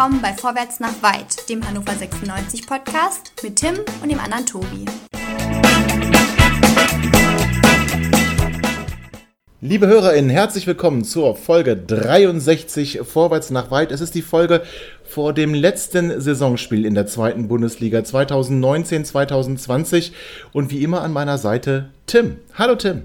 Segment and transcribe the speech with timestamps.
[0.00, 4.86] willkommen bei Vorwärts nach Weit, dem Hannover 96 Podcast mit Tim und dem anderen Tobi.
[9.60, 13.92] Liebe HörerInnen, herzlich willkommen zur Folge 63 Vorwärts nach Weit.
[13.92, 14.62] Es ist die Folge
[15.04, 20.12] vor dem letzten Saisonspiel in der zweiten Bundesliga 2019-2020
[20.54, 22.36] und wie immer an meiner Seite Tim.
[22.54, 23.02] Hallo Tim.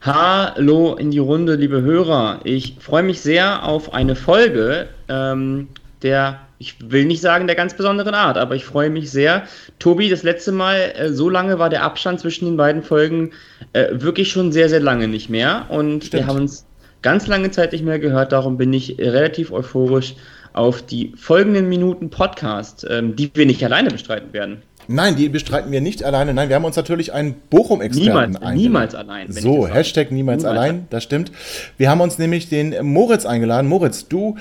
[0.00, 2.38] Hallo in die Runde, liebe Hörer.
[2.44, 5.66] Ich freue mich sehr auf eine Folge ähm,
[6.02, 9.44] der, ich will nicht sagen der ganz besonderen Art, aber ich freue mich sehr.
[9.78, 13.32] Tobi, das letzte Mal, äh, so lange war der Abstand zwischen den beiden Folgen
[13.72, 15.66] äh, wirklich schon sehr, sehr lange nicht mehr.
[15.68, 16.22] Und Stimmt.
[16.22, 16.66] wir haben uns
[17.02, 18.32] ganz lange Zeit nicht mehr gehört.
[18.32, 20.14] Darum bin ich relativ euphorisch
[20.52, 24.62] auf die folgenden Minuten Podcast, ähm, die wir nicht alleine bestreiten werden.
[24.88, 26.34] Nein, die bestreiten wir nicht alleine.
[26.34, 29.30] Nein, wir haben uns natürlich einen Bochum-Experten Niemals, niemals allein.
[29.30, 31.30] So, Hashtag niemals, niemals allein, das stimmt.
[31.76, 33.68] Wir haben uns nämlich den Moritz eingeladen.
[33.68, 34.36] Moritz, du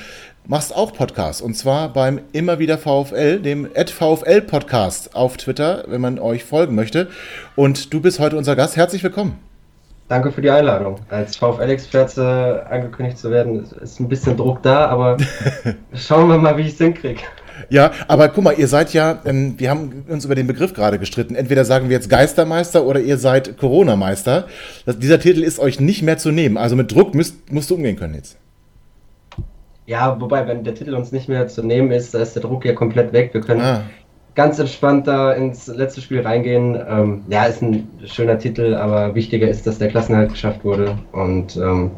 [0.49, 6.01] machst auch Podcasts und zwar beim immer wieder VfL, dem VfL Podcast auf Twitter, wenn
[6.01, 7.07] man euch folgen möchte.
[7.55, 8.75] Und du bist heute unser Gast.
[8.75, 9.37] Herzlich willkommen.
[10.07, 10.95] Danke für die Einladung.
[11.09, 15.17] Als VfL-Experte angekündigt zu werden, ist ein bisschen Druck da, aber
[15.93, 17.21] schauen wir mal, wie ich es hinkriege.
[17.69, 20.97] Ja, aber guck mal, ihr seid ja, ähm, wir haben uns über den Begriff gerade
[20.97, 21.35] gestritten.
[21.35, 24.47] Entweder sagen wir jetzt Geistermeister oder ihr seid Corona-Meister.
[24.87, 26.57] Dieser Titel ist euch nicht mehr zu nehmen.
[26.57, 28.35] Also mit Druck müsst, musst du umgehen können jetzt.
[29.89, 32.63] Ja, wobei, wenn der Titel uns nicht mehr zu nehmen ist, da ist der Druck
[32.63, 33.33] ja komplett weg.
[33.33, 33.81] Wir können ah.
[34.35, 36.79] ganz entspannt da ins letzte Spiel reingehen.
[36.87, 40.95] Ähm, ja, ist ein schöner Titel, aber wichtiger ist, dass der Klassenhalt geschafft wurde.
[41.11, 41.89] Und ähm,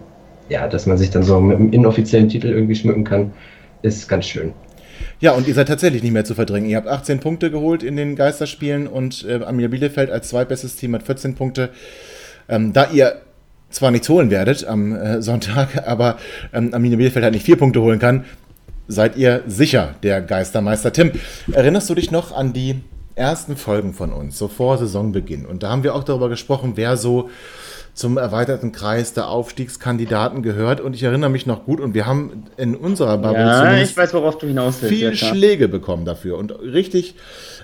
[0.47, 3.33] ja, dass man sich dann so mit einem inoffiziellen Titel irgendwie schmücken kann,
[3.81, 4.53] ist ganz schön.
[5.19, 6.69] Ja, und ihr seid tatsächlich nicht mehr zu verdrängen.
[6.69, 10.95] Ihr habt 18 Punkte geholt in den Geisterspielen und äh, Arminia Bielefeld als zweitbestes Team
[10.95, 11.71] hat 14 Punkte.
[12.47, 13.17] Ähm, da ihr
[13.71, 16.17] zwar nichts holen werdet am äh, Sonntag, aber
[16.53, 18.25] ähm, Arminia Bielefeld halt nicht vier Punkte holen kann,
[18.87, 20.93] seid ihr sicher der Geistermeister.
[20.93, 21.11] Tim,
[21.51, 22.81] erinnerst du dich noch an die
[23.15, 25.45] ersten Folgen von uns, so vor Saisonbeginn?
[25.45, 27.29] Und da haben wir auch darüber gesprochen, wer so
[27.93, 30.81] zum erweiterten Kreis der Aufstiegskandidaten gehört.
[30.81, 34.13] Und ich erinnere mich noch gut, und wir haben in unserer Bubble ja, ich weiß,
[34.13, 36.37] worauf du hinaus willst, viel Schläge bekommen dafür.
[36.37, 37.15] Und richtig,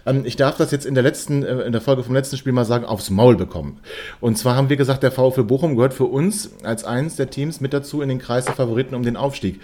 [0.07, 2.53] ähm, ich darf das jetzt in der letzten, äh, in der Folge vom letzten Spiel
[2.53, 3.79] mal sagen, aufs Maul bekommen.
[4.19, 7.61] Und zwar haben wir gesagt, der VfL Bochum gehört für uns als eines der Teams
[7.61, 9.59] mit dazu in den Kreis der Favoriten um den Aufstieg.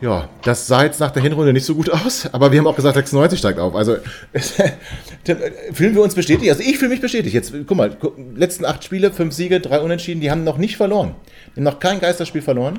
[0.00, 2.76] Ja, das sah jetzt nach der Hinrunde nicht so gut aus, aber wir haben auch
[2.76, 3.74] gesagt, 96 steigt auf.
[3.74, 3.96] Also
[5.72, 6.50] fühlen wir uns bestätigt?
[6.50, 7.34] Also ich fühle mich bestätigt.
[7.34, 7.96] Jetzt, guck mal,
[8.36, 11.16] letzten acht Spiele, fünf Siege, drei Unentschieden, die haben noch nicht verloren.
[11.48, 12.78] Die haben noch kein Geisterspiel verloren.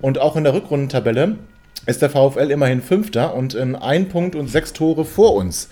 [0.00, 1.38] Und auch in der Rückrundentabelle
[1.86, 5.68] ist der VfL immerhin Fünfter und ähm, ein Punkt und sechs Tore vor uns.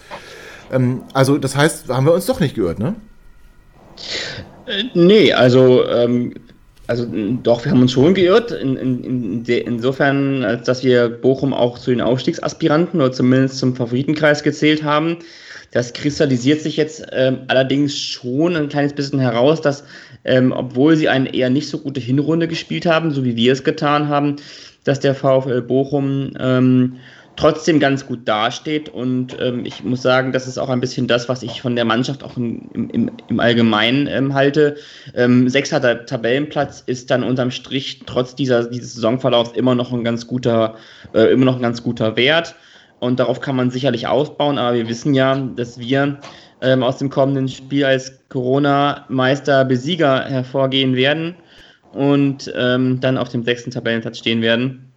[0.72, 2.94] Ähm, also das heißt, haben wir uns doch nicht geirrt, ne?
[4.66, 6.34] Äh, nee, also ähm,
[6.86, 7.06] also
[7.42, 11.78] doch, wir haben uns schon geirrt, in, in, in insofern, als dass wir Bochum auch
[11.78, 15.18] zu den Aufstiegsaspiranten oder zumindest zum Favoritenkreis gezählt haben.
[15.70, 19.84] Das kristallisiert sich jetzt ähm, allerdings schon ein kleines bisschen heraus, dass
[20.24, 23.64] ähm, obwohl sie eine eher nicht so gute Hinrunde gespielt haben, so wie wir es
[23.64, 24.36] getan haben,
[24.84, 26.96] dass der VfL Bochum ähm,
[27.36, 28.88] trotzdem ganz gut dasteht.
[28.88, 31.84] Und ähm, ich muss sagen, das ist auch ein bisschen das, was ich von der
[31.84, 34.76] Mannschaft auch im, im, im Allgemeinen ähm, halte.
[35.14, 40.26] Ähm, sechster Tabellenplatz ist dann unterm Strich trotz dieser, dieses Saisonverlaufs immer noch ein ganz
[40.26, 40.76] guter,
[41.14, 42.54] äh, immer noch ein ganz guter Wert.
[43.00, 46.18] Und darauf kann man sicherlich ausbauen, aber wir wissen ja, dass wir
[46.62, 51.34] ähm, aus dem kommenden Spiel als Corona-Meister-Besieger hervorgehen werden
[51.94, 54.90] und ähm, dann auf dem sechsten Tabellenplatz stehen werden.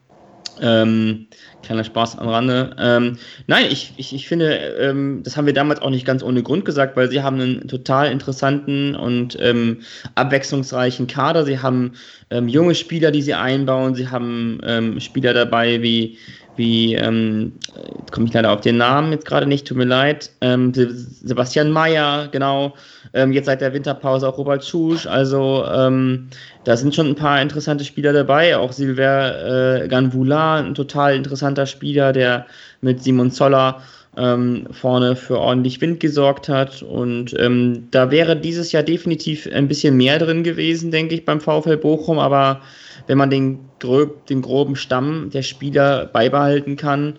[0.59, 1.27] Ähm,
[1.61, 2.75] kleiner Spaß am Rande.
[2.79, 6.41] Ähm, nein, ich, ich, ich finde, ähm, das haben wir damals auch nicht ganz ohne
[6.41, 9.81] Grund gesagt, weil sie haben einen total interessanten und ähm,
[10.15, 11.45] abwechslungsreichen Kader.
[11.45, 11.93] Sie haben
[12.31, 13.95] ähm, junge Spieler, die sie einbauen.
[13.95, 16.17] Sie haben ähm, Spieler dabei wie
[16.57, 17.53] wie, ähm,
[17.99, 21.71] jetzt komme ich leider auf den Namen jetzt gerade nicht, tut mir leid, ähm, Sebastian
[21.71, 22.73] Mayer, genau,
[23.13, 26.27] ähm, jetzt seit der Winterpause auch Robert Schusch, also ähm,
[26.63, 31.65] da sind schon ein paar interessante Spieler dabei, auch Silver äh, Ganvula, ein total interessanter
[31.65, 32.45] Spieler, der
[32.81, 33.81] mit Simon Zoller
[34.17, 39.67] ähm, vorne für ordentlich Wind gesorgt hat und ähm, da wäre dieses Jahr definitiv ein
[39.67, 42.61] bisschen mehr drin gewesen, denke ich, beim VfL Bochum, aber
[43.05, 47.15] wenn man den, grob, den groben Stamm der Spieler beibehalten kann,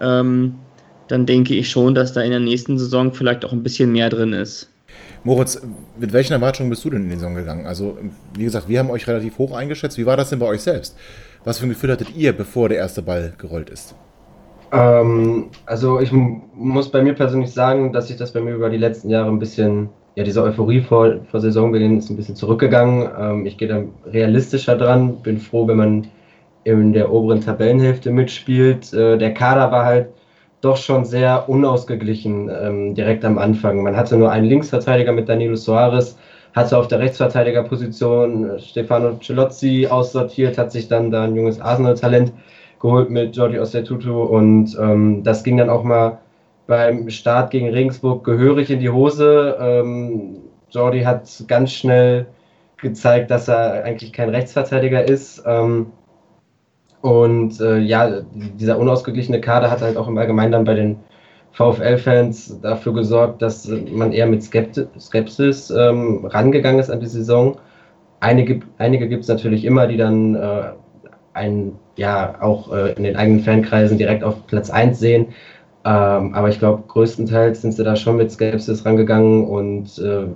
[0.00, 0.56] ähm,
[1.08, 4.10] dann denke ich schon, dass da in der nächsten Saison vielleicht auch ein bisschen mehr
[4.10, 4.68] drin ist.
[5.22, 5.60] Moritz,
[5.98, 7.66] mit welchen Erwartungen bist du denn in die Saison gegangen?
[7.66, 7.98] Also,
[8.36, 9.96] wie gesagt, wir haben euch relativ hoch eingeschätzt.
[9.96, 10.96] Wie war das denn bei euch selbst?
[11.44, 13.94] Was für ein Gefühl hattet ihr, bevor der erste Ball gerollt ist?
[14.74, 18.76] Ähm, also, ich muss bei mir persönlich sagen, dass sich das bei mir über die
[18.76, 23.08] letzten Jahre ein bisschen ja, diese Euphorie vor, vor Saisonbeginn ist ein bisschen zurückgegangen.
[23.18, 26.06] Ähm, ich gehe da realistischer dran, bin froh, wenn man
[26.64, 28.92] in der oberen Tabellenhälfte mitspielt.
[28.92, 30.08] Äh, der Kader war halt
[30.60, 33.82] doch schon sehr unausgeglichen ähm, direkt am Anfang.
[33.82, 36.16] Man hatte nur einen Linksverteidiger mit Danilo Soares,
[36.54, 42.32] hatte auf der Rechtsverteidigerposition Stefano Celozzi aussortiert, hat sich dann da ein junges Arsenal-Talent
[42.84, 46.18] geholt mit Jordi Ostetutu und ähm, das ging dann auch mal
[46.66, 49.56] beim Start gegen Regensburg gehörig in die Hose.
[49.58, 50.36] Ähm,
[50.70, 52.26] Jordi hat ganz schnell
[52.76, 55.42] gezeigt, dass er eigentlich kein Rechtsverteidiger ist.
[55.46, 55.86] Ähm,
[57.00, 60.96] und äh, ja, dieser unausgeglichene Kader hat halt auch im Allgemeinen dann bei den
[61.52, 67.56] VfL-Fans dafür gesorgt, dass man eher mit Skepsis ähm, rangegangen ist an die Saison.
[68.20, 70.72] Einige, einige gibt es natürlich immer, die dann äh,
[71.32, 75.28] einen, ja, auch äh, in den eigenen Fankreisen direkt auf Platz 1 sehen.
[75.84, 80.26] Ähm, aber ich glaube, größtenteils sind sie da schon mit Skepsis rangegangen und äh,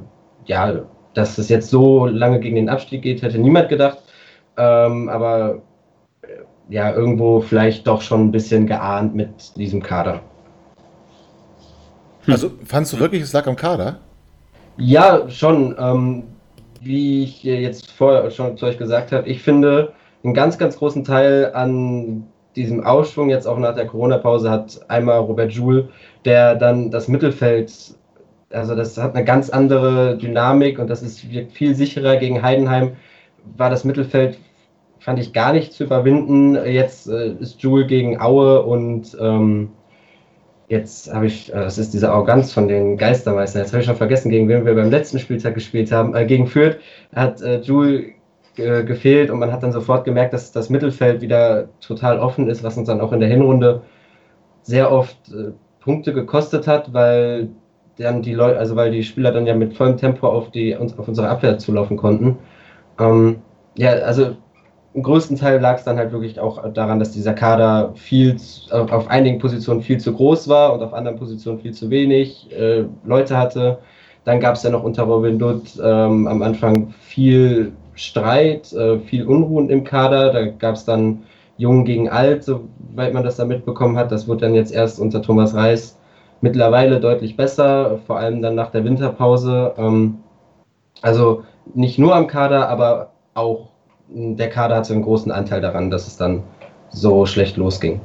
[0.47, 0.81] ja,
[1.15, 3.99] dass es jetzt so lange gegen den Abstieg geht, hätte niemand gedacht.
[4.57, 5.63] Ähm, aber
[6.23, 6.29] äh,
[6.69, 10.21] ja, irgendwo vielleicht doch schon ein bisschen geahnt mit diesem Kader.
[12.27, 14.01] Also fandst du wirklich, es lag am Kader?
[14.77, 15.75] Ja, schon.
[15.79, 16.25] Ähm,
[16.81, 19.93] wie ich jetzt vorher schon zu euch gesagt habe, ich finde,
[20.29, 25.21] einen ganz, ganz großen Teil an diesem Aufschwung jetzt auch nach der Corona-Pause hat einmal
[25.21, 25.89] Robert Joule,
[26.25, 27.73] der dann das Mittelfeld,
[28.51, 32.97] also das hat eine ganz andere Dynamik und das ist wirkt viel sicherer gegen Heidenheim.
[33.57, 34.39] War das Mittelfeld,
[34.99, 36.57] fand ich gar nicht zu überwinden.
[36.67, 39.71] Jetzt äh, ist Joule gegen Aue und ähm,
[40.69, 43.97] jetzt habe ich, äh, das ist diese Arroganz von den Geistermeistern, jetzt habe ich schon
[43.97, 46.79] vergessen, gegen wen wir beim letzten Spieltag gespielt haben, äh, gegen Fürth
[47.15, 48.18] hat äh, Joule
[48.59, 52.63] äh, gefehlt und man hat dann sofort gemerkt, dass das Mittelfeld wieder total offen ist,
[52.63, 53.83] was uns dann auch in der Hinrunde
[54.63, 57.49] sehr oft äh, Punkte gekostet hat, weil
[57.99, 61.09] dann die Leute, also weil die Spieler dann ja mit vollem Tempo auf die auf
[61.09, 62.39] unsere Abwehr zulaufen konnten.
[62.99, 63.37] Ähm,
[63.77, 64.37] ja, also
[64.95, 68.37] im größten Teil lag es dann halt wirklich auch daran, dass dieser Kader viel
[68.71, 72.85] auf einigen Positionen viel zu groß war und auf anderen Positionen viel zu wenig äh,
[73.05, 73.79] Leute hatte.
[74.25, 79.27] Dann gab es ja noch unter Robin Dutt ähm, am Anfang viel Streit, äh, viel
[79.27, 80.33] Unruhen im Kader.
[80.33, 81.25] Da gab es dann
[81.57, 84.13] Jung gegen Alt, soweit man das da mitbekommen hat.
[84.13, 85.99] Das wurde dann jetzt erst unter Thomas Reis
[86.41, 89.75] mittlerweile deutlich besser, vor allem dann nach der Winterpause.
[89.77, 90.19] Ähm,
[91.03, 91.43] also
[91.75, 93.69] nicht nur am Kader, aber auch
[94.09, 96.43] der Kader hatte einen großen Anteil daran, dass es dann
[96.91, 98.01] so schlecht losging.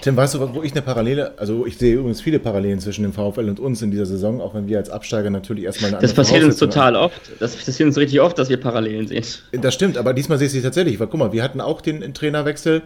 [0.00, 3.12] Tim, weißt du, wo ich eine Parallele, also ich sehe übrigens viele Parallelen zwischen dem
[3.12, 6.12] VfL und uns in dieser Saison, auch wenn wir als Absteiger natürlich erstmal eine Das
[6.12, 7.06] passiert uns total haben.
[7.06, 7.20] oft.
[7.40, 9.24] Das passiert uns richtig oft, dass wir Parallelen sehen.
[9.52, 11.00] Das stimmt, aber diesmal sehe ich sie tatsächlich.
[11.00, 12.82] Weil guck mal, wir hatten auch den Trainerwechsel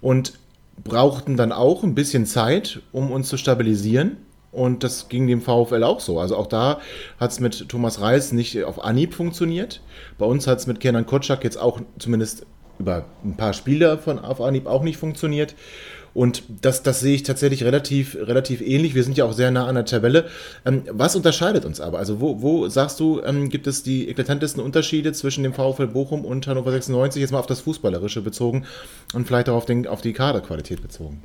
[0.00, 0.34] und
[0.82, 4.18] brauchten dann auch ein bisschen Zeit, um uns zu stabilisieren.
[4.52, 6.18] Und das ging dem VfL auch so.
[6.18, 6.80] Also auch da
[7.20, 9.82] hat es mit Thomas Reis nicht auf Anhieb funktioniert.
[10.16, 12.46] Bei uns hat es mit Kenan Kotschak jetzt auch zumindest
[12.78, 15.54] über ein paar Spiele von auf Anhieb auch nicht funktioniert.
[16.16, 18.94] Und das, das sehe ich tatsächlich relativ, relativ ähnlich.
[18.94, 20.24] Wir sind ja auch sehr nah an der Tabelle.
[20.64, 21.98] Ähm, was unterscheidet uns aber?
[21.98, 26.24] Also wo, wo sagst du, ähm, gibt es die eklatantesten Unterschiede zwischen dem VfL Bochum
[26.24, 28.64] und Hannover 96, jetzt mal auf das Fußballerische bezogen
[29.12, 31.22] und vielleicht auch auf, den, auf die Kaderqualität bezogen?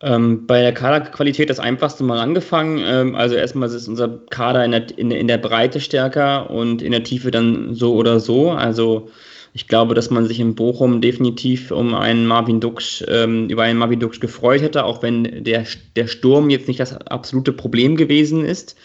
[0.00, 2.80] Ähm, bei der Kaderqualität das einfachste mal angefangen.
[2.84, 6.90] Ähm, also erstmal ist unser Kader in der, in, in der Breite stärker und in
[6.90, 8.50] der Tiefe dann so oder so.
[8.50, 9.08] Also
[9.54, 13.78] ich glaube, dass man sich in Bochum definitiv um einen Marvin Duksch, ähm, über einen
[13.78, 18.44] Marvin Duksch gefreut hätte, auch wenn der, der Sturm jetzt nicht das absolute Problem gewesen
[18.44, 18.76] ist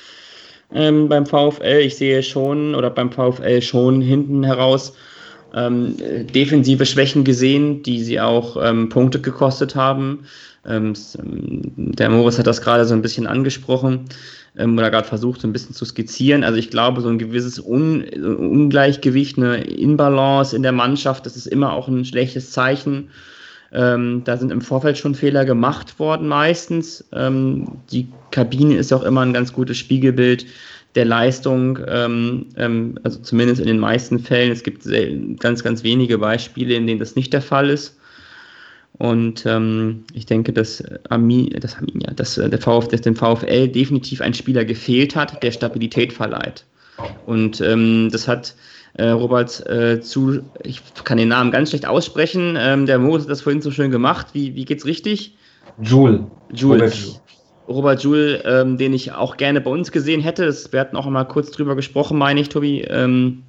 [0.73, 1.81] ähm, beim VfL.
[1.85, 4.93] Ich sehe schon, oder beim VfL schon hinten heraus
[5.55, 5.95] ähm,
[6.33, 10.25] defensive Schwächen gesehen, die sie auch ähm, Punkte gekostet haben.
[10.67, 14.05] Ähm, der Moritz hat das gerade so ein bisschen angesprochen
[14.57, 16.43] ähm, oder gerade versucht, so ein bisschen zu skizzieren.
[16.43, 21.47] Also ich glaube, so ein gewisses Un Ungleichgewicht, eine Inbalance in der Mannschaft, das ist
[21.47, 23.09] immer auch ein schlechtes Zeichen.
[23.71, 27.03] Ähm, da sind im Vorfeld schon Fehler gemacht worden meistens.
[27.11, 30.45] Ähm, die Kabine ist auch immer ein ganz gutes Spiegelbild
[30.95, 34.51] der Leistung, ähm, ähm also zumindest in den meisten Fällen.
[34.51, 34.87] Es gibt
[35.39, 37.97] ganz, ganz wenige Beispiele, in denen das nicht der Fall ist.
[38.97, 43.67] Und ähm, ich denke, dass, Ami, dass, Arminia, dass, äh, der VfL, dass dem VfL
[43.67, 46.65] definitiv ein Spieler gefehlt hat, der Stabilität verleiht.
[47.27, 48.55] Und ähm, das hat
[48.95, 53.29] äh, Robert äh, zu, ich kann den Namen ganz schlecht aussprechen, ähm, der Moritz hat
[53.29, 54.27] das vorhin so schön gemacht.
[54.33, 55.35] Wie, wie geht's richtig?
[55.79, 56.25] Joule.
[56.51, 56.91] Joule.
[57.67, 60.45] Robert Joule, ähm, den ich auch gerne bei uns gesehen hätte.
[60.45, 62.81] Das, wir hatten auch mal kurz drüber gesprochen, meine ich, Tobi.
[62.81, 63.43] Ähm,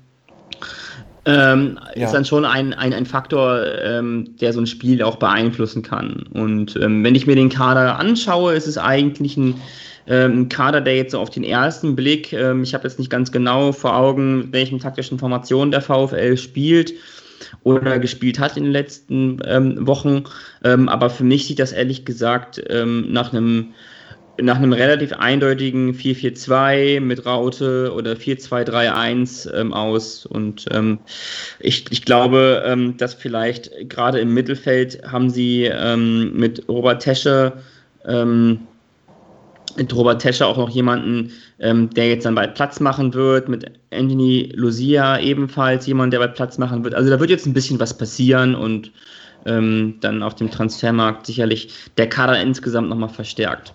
[1.28, 2.06] ähm, ja.
[2.06, 6.24] ist dann schon ein, ein, ein Faktor, ähm, der so ein Spiel auch beeinflussen kann.
[6.32, 9.60] Und ähm, wenn ich mir den Kader anschaue, ist es eigentlich ein,
[10.06, 13.10] ähm, ein Kader, der jetzt so auf den ersten Blick, ähm, ich habe jetzt nicht
[13.10, 16.94] ganz genau vor Augen, welchen taktischen Formationen der VfL spielt,
[17.62, 20.24] oder gespielt hat in den letzten ähm, Wochen.
[20.62, 23.74] Aber für mich sieht das ehrlich gesagt nach einem
[24.40, 30.26] nach einem relativ eindeutigen 4-4-2 mit Raute oder 4-2-3-1 ähm, aus.
[30.26, 30.98] Und ähm,
[31.60, 37.54] ich, ich glaube, ähm, dass vielleicht gerade im Mittelfeld haben sie ähm, mit Robert Tesche
[38.06, 38.60] ähm,
[39.76, 41.30] mit Robert Tesche auch noch jemanden,
[41.60, 46.34] ähm, der jetzt dann bald Platz machen wird, mit Anthony Lucia ebenfalls jemand, der bald
[46.34, 46.94] Platz machen wird.
[46.94, 48.90] Also da wird jetzt ein bisschen was passieren und
[49.46, 53.72] ähm, dann auf dem Transfermarkt sicherlich der Kader insgesamt nochmal verstärkt.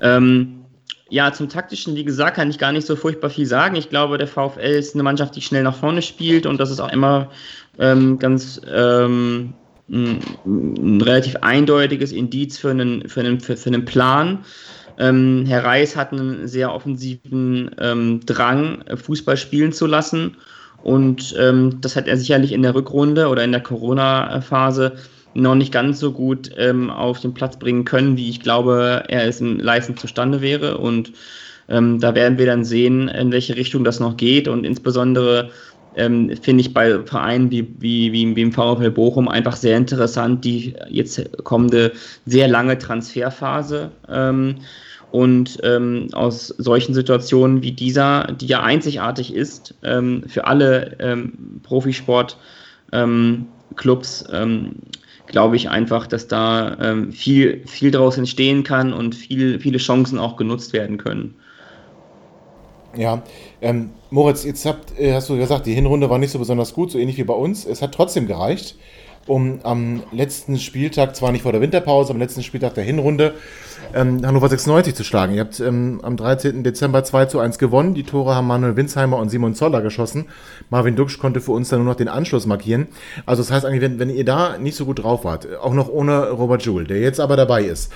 [0.00, 0.64] Ähm,
[1.08, 3.76] ja, zum taktischen, wie gesagt, kann ich gar nicht so furchtbar viel sagen.
[3.76, 6.80] Ich glaube, der VfL ist eine Mannschaft, die schnell nach vorne spielt und das ist
[6.80, 7.30] auch immer
[7.78, 9.54] ähm, ganz ähm,
[9.88, 14.44] ein, relativ eindeutiges Indiz für einen, für einen, für, für einen Plan.
[14.98, 20.36] Ähm, Herr Reis hat einen sehr offensiven ähm, Drang, Fußball spielen zu lassen.
[20.82, 24.92] Und ähm, das hat er sicherlich in der Rückrunde oder in der Corona-Phase
[25.34, 29.26] noch nicht ganz so gut ähm, auf den Platz bringen können, wie ich glaube, er
[29.26, 30.78] es im Leisten zustande wäre.
[30.78, 31.12] Und
[31.68, 34.48] ähm, da werden wir dann sehen, in welche Richtung das noch geht.
[34.48, 35.50] Und insbesondere
[35.96, 40.44] ähm, finde ich bei Vereinen wie, wie, wie, wie im VfL Bochum einfach sehr interessant,
[40.44, 41.92] die jetzt kommende
[42.26, 43.90] sehr lange Transferphase.
[44.08, 44.56] Ähm,
[45.12, 51.60] und ähm, aus solchen Situationen wie dieser, die ja einzigartig ist ähm, für alle ähm,
[51.62, 52.36] Profisport,
[52.92, 53.46] ähm,
[54.32, 54.72] ähm,
[55.26, 60.18] glaube ich einfach, dass da ähm, viel, viel daraus entstehen kann und viel, viele Chancen
[60.18, 61.34] auch genutzt werden können.
[62.96, 63.22] Ja,
[64.10, 66.98] Moritz, jetzt habt, äh, hast du gesagt, die Hinrunde war nicht so besonders gut, so
[66.98, 67.66] ähnlich wie bei uns.
[67.66, 68.76] Es hat trotzdem gereicht,
[69.26, 73.34] um am letzten Spieltag, zwar nicht vor der Winterpause, am letzten Spieltag der Hinrunde,
[73.94, 75.34] ähm, Hannover 96 zu schlagen.
[75.34, 76.62] Ihr habt ähm, am 13.
[76.62, 77.94] Dezember 2 zu 1 gewonnen.
[77.94, 80.26] Die Tore haben Manuel Winsheimer und Simon Zoller geschossen.
[80.70, 82.88] Marvin Duksch konnte für uns dann nur noch den Anschluss markieren.
[83.26, 85.88] Also das heißt eigentlich, wenn, wenn ihr da nicht so gut drauf wart, auch noch
[85.88, 87.92] ohne Robert Joule, der jetzt aber dabei ist,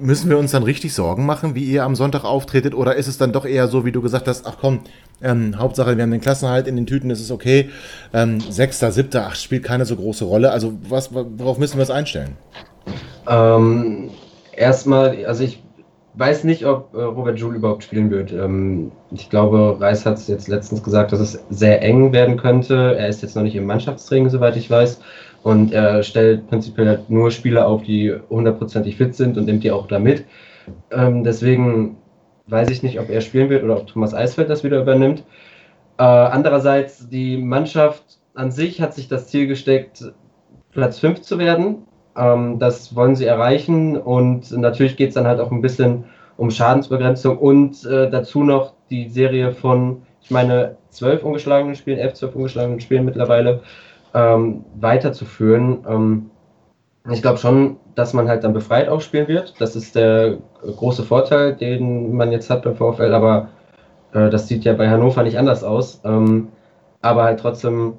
[0.00, 2.74] müssen wir uns dann richtig Sorgen machen, wie ihr am Sonntag auftretet?
[2.74, 4.80] Oder ist es dann doch eher so, wie du gesagt hast, ach komm,
[5.22, 7.70] ähm, Hauptsache wir haben den Klassenhalt in den Tüten, das ist okay.
[8.12, 10.50] Ähm, Sechster, Siebter, ach, spielt keine so große Rolle.
[10.50, 12.36] Also was, worauf müssen wir es einstellen?
[13.28, 14.10] Ähm,
[14.52, 15.62] erstmal, also ich
[16.14, 18.32] weiß nicht, ob äh, Robert Joule überhaupt spielen wird.
[18.32, 22.96] Ähm, ich glaube, Reis hat es jetzt letztens gesagt, dass es sehr eng werden könnte.
[22.98, 25.00] Er ist jetzt noch nicht im Mannschaftstraining, soweit ich weiß.
[25.42, 29.70] Und er stellt prinzipiell halt nur Spieler auf, die hundertprozentig fit sind und nimmt die
[29.70, 30.24] auch da mit.
[30.90, 31.96] Ähm, deswegen
[32.46, 35.24] weiß ich nicht, ob er spielen wird oder ob Thomas Eisfeld das wieder übernimmt.
[35.98, 40.12] Äh, andererseits, die Mannschaft an sich hat sich das Ziel gesteckt,
[40.72, 41.86] Platz 5 zu werden.
[42.16, 46.04] Ähm, das wollen sie erreichen und natürlich geht es dann halt auch ein bisschen
[46.36, 52.14] um Schadensbegrenzung und äh, dazu noch die Serie von, ich meine, zwölf ungeschlagenen Spielen, elf,
[52.14, 53.62] zwölf ungeschlagenen Spielen mittlerweile
[54.14, 55.84] ähm, weiterzuführen.
[55.88, 56.30] Ähm,
[57.10, 59.60] ich glaube schon, dass man halt dann befreit aufspielen wird.
[59.60, 63.48] Das ist der große Vorteil, den man jetzt hat beim VfL, aber
[64.12, 66.00] äh, das sieht ja bei Hannover nicht anders aus.
[66.04, 66.48] Ähm,
[67.02, 67.94] aber halt trotzdem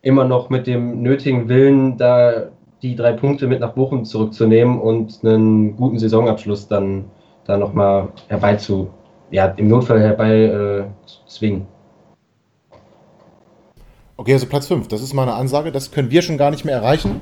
[0.00, 2.48] immer noch mit dem nötigen Willen, da
[2.82, 7.04] die drei Punkte mit nach Bochum zurückzunehmen und einen guten Saisonabschluss dann
[7.44, 8.90] da nochmal herbei zu,
[9.30, 10.84] ja, im Notfall herbei äh.
[14.16, 16.64] Okay, also Platz 5, das ist mal eine Ansage, das können wir schon gar nicht
[16.64, 17.20] mehr erreichen,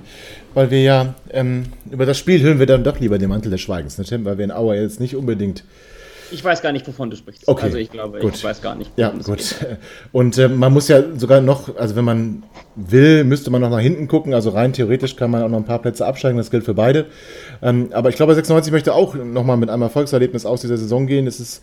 [0.54, 3.61] weil wir ja ähm, über das Spiel hüllen wir dann doch lieber den Mantel des
[3.61, 4.25] Schweigens, ne, Tim?
[4.25, 5.64] Weil wir in Auer jetzt nicht unbedingt
[6.32, 7.47] ich weiß gar nicht, wovon du sprichst.
[7.49, 7.64] Okay.
[7.64, 8.35] Also ich glaube, gut.
[8.35, 8.90] ich weiß gar nicht.
[8.97, 9.38] Ja, gut.
[9.38, 9.56] Geht.
[10.12, 12.44] Und äh, man muss ja sogar noch, also wenn man
[12.76, 14.32] will, müsste man noch nach hinten gucken.
[14.35, 16.38] Also rein theoretisch kann man auch noch ein paar Plätze absteigen.
[16.38, 17.06] Das gilt für beide.
[17.62, 21.25] Ähm, aber ich glaube, 96 möchte auch nochmal mit einem Erfolgserlebnis aus dieser Saison gehen.
[21.25, 21.62] Das ist,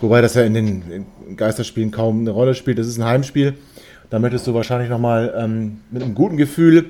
[0.00, 1.06] wobei das ja in den
[1.36, 2.78] Geisterspielen kaum eine Rolle spielt.
[2.78, 3.54] Das ist ein Heimspiel.
[4.10, 6.86] Da möchtest du wahrscheinlich nochmal ähm, mit einem guten Gefühl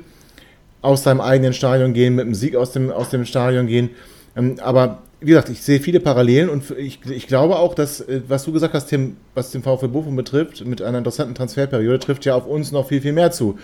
[0.82, 3.90] aus deinem eigenen Stadion gehen, mit einem Sieg aus dem, aus dem Stadion gehen.
[4.36, 8.20] Ähm, aber wie gesagt, ich sehe viele Parallelen und ich, ich glaube auch, dass, äh,
[8.28, 12.24] was du gesagt hast, Tim, was den VfB Bochum betrifft, mit einer interessanten Transferperiode, trifft
[12.26, 13.58] ja auf uns noch viel, viel mehr zu.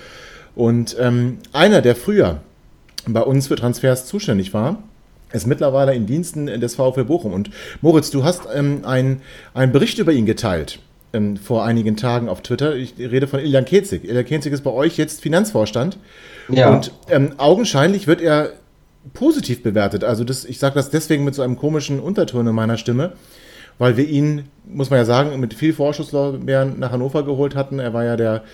[0.54, 2.40] Und ähm, einer, der früher
[3.06, 4.82] bei uns für Transfers zuständig war,
[5.32, 7.32] ist mittlerweile in Diensten des VfB Bochum.
[7.32, 10.78] Und Moritz, du hast ähm, einen Bericht über ihn geteilt
[11.12, 12.74] ähm, vor einigen Tagen auf Twitter.
[12.76, 14.04] Ich rede von Iljan Kezig.
[14.04, 15.98] Iljan Kezig ist bei euch jetzt Finanzvorstand.
[16.48, 16.72] Ja.
[16.74, 18.52] Und ähm, augenscheinlich wird er
[19.14, 20.04] positiv bewertet.
[20.04, 23.12] Also das, ich sage das deswegen mit so einem komischen Unterton in meiner Stimme,
[23.78, 27.78] weil wir ihn, muss man ja sagen, mit viel Vorschusslorbeeren nach Hannover geholt hatten.
[27.78, 28.44] Er war ja der,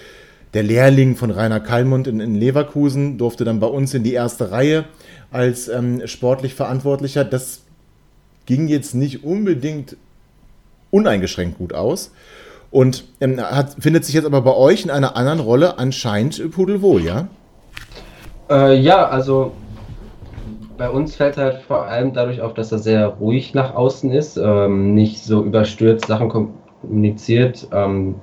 [0.55, 4.51] der Lehrling von Rainer Kallmund in, in Leverkusen, durfte dann bei uns in die erste
[4.51, 4.85] Reihe
[5.31, 7.25] als ähm, sportlich Verantwortlicher.
[7.25, 7.63] Das
[8.47, 9.97] ging jetzt nicht unbedingt
[10.91, 12.13] uneingeschränkt gut aus.
[12.71, 17.03] Und ähm, hat, findet sich jetzt aber bei euch in einer anderen Rolle anscheinend pudelwohl,
[17.03, 17.29] ja?
[18.51, 19.53] Äh, ja, also
[20.77, 24.37] bei uns fällt halt vor allem dadurch auf, dass er sehr ruhig nach außen ist,
[24.37, 27.67] ähm, nicht so überstürzt Sachen kommuniziert.
[27.73, 28.15] Ähm,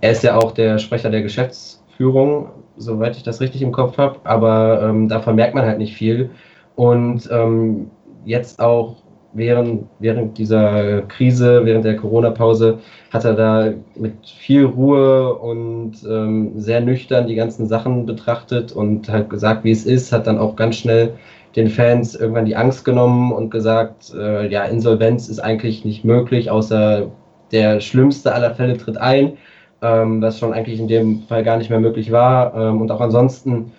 [0.00, 4.18] er ist ja auch der Sprecher der Geschäftsführung, soweit ich das richtig im Kopf habe,
[4.24, 6.30] aber ähm, davon merkt man halt nicht viel.
[6.76, 7.90] Und ähm,
[8.24, 8.96] jetzt auch
[9.34, 12.78] während, während dieser Krise, während der Corona-Pause,
[13.12, 19.08] hat er da mit viel Ruhe und ähm, sehr nüchtern die ganzen Sachen betrachtet und
[19.08, 21.14] halt gesagt, wie es ist, hat dann auch ganz schnell
[21.56, 26.50] den Fans irgendwann die Angst genommen und gesagt, äh, ja, Insolvenz ist eigentlich nicht möglich,
[26.50, 27.10] außer
[27.52, 29.34] der schlimmste aller Fälle tritt ein,
[29.82, 32.54] ähm, was schon eigentlich in dem Fall gar nicht mehr möglich war.
[32.54, 33.72] Ähm, und auch ansonsten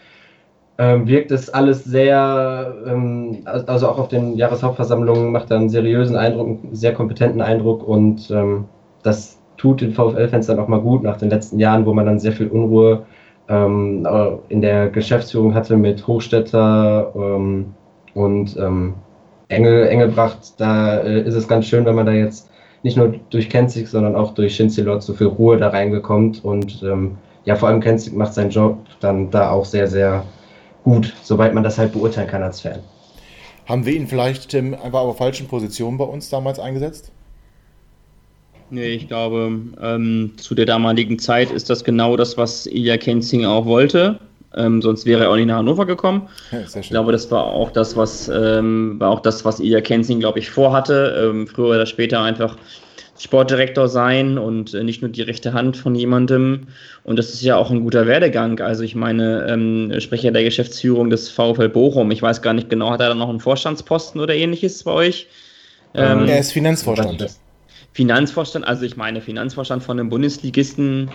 [0.77, 6.17] ähm, wirkt es alles sehr, ähm, also auch auf den Jahreshauptversammlungen macht er einen seriösen
[6.17, 8.65] Eindruck, einen sehr kompetenten Eindruck und ähm,
[9.01, 12.19] das tut den VfL-Fans dann auch mal gut nach den letzten Jahren, wo man dann
[12.19, 13.05] sehr viel Unruhe
[13.47, 14.05] ähm,
[14.49, 17.73] in der Geschäftsführung hatte mit Hochstädter ähm,
[18.13, 18.95] und ähm,
[19.47, 20.59] Engel, Engelbracht.
[20.59, 22.49] Da äh, ist es ganz schön, wenn man da jetzt
[22.83, 26.85] nicht nur durch Kenzig, sondern auch durch Shinzilot so viel Ruhe da reingekommt und
[27.43, 30.23] ja, vor allem Kenzig macht seinen Job dann da auch sehr, sehr
[30.85, 32.79] gut, soweit man das halt beurteilen kann als Fan.
[33.65, 37.11] Haben wir ihn vielleicht, Tim, einfach auf falschen Position bei uns damals eingesetzt?
[38.69, 43.45] Nee, ich glaube, ähm, zu der damaligen Zeit ist das genau das, was Ilya Kenzing
[43.45, 44.19] auch wollte.
[44.55, 46.29] Ähm, sonst wäre er auch nicht nach Hannover gekommen.
[46.51, 50.19] Ja, ich glaube, das war auch das, was ähm, war auch das, was Ilya Kenzing,
[50.19, 51.29] glaube ich, vorhatte.
[51.29, 52.57] Ähm, früher oder später einfach
[53.17, 56.67] Sportdirektor sein und äh, nicht nur die rechte Hand von jemandem.
[57.03, 58.59] Und das ist ja auch ein guter Werdegang.
[58.59, 62.91] Also ich meine, ähm, Sprecher der Geschäftsführung des VfL Bochum, ich weiß gar nicht genau,
[62.91, 65.27] hat er da noch einen Vorstandsposten oder ähnliches bei euch?
[65.93, 67.25] Ähm, er ist Finanzvorstand.
[67.93, 71.09] Finanzvorstand, also ich meine Finanzvorstand von einem Bundesligisten,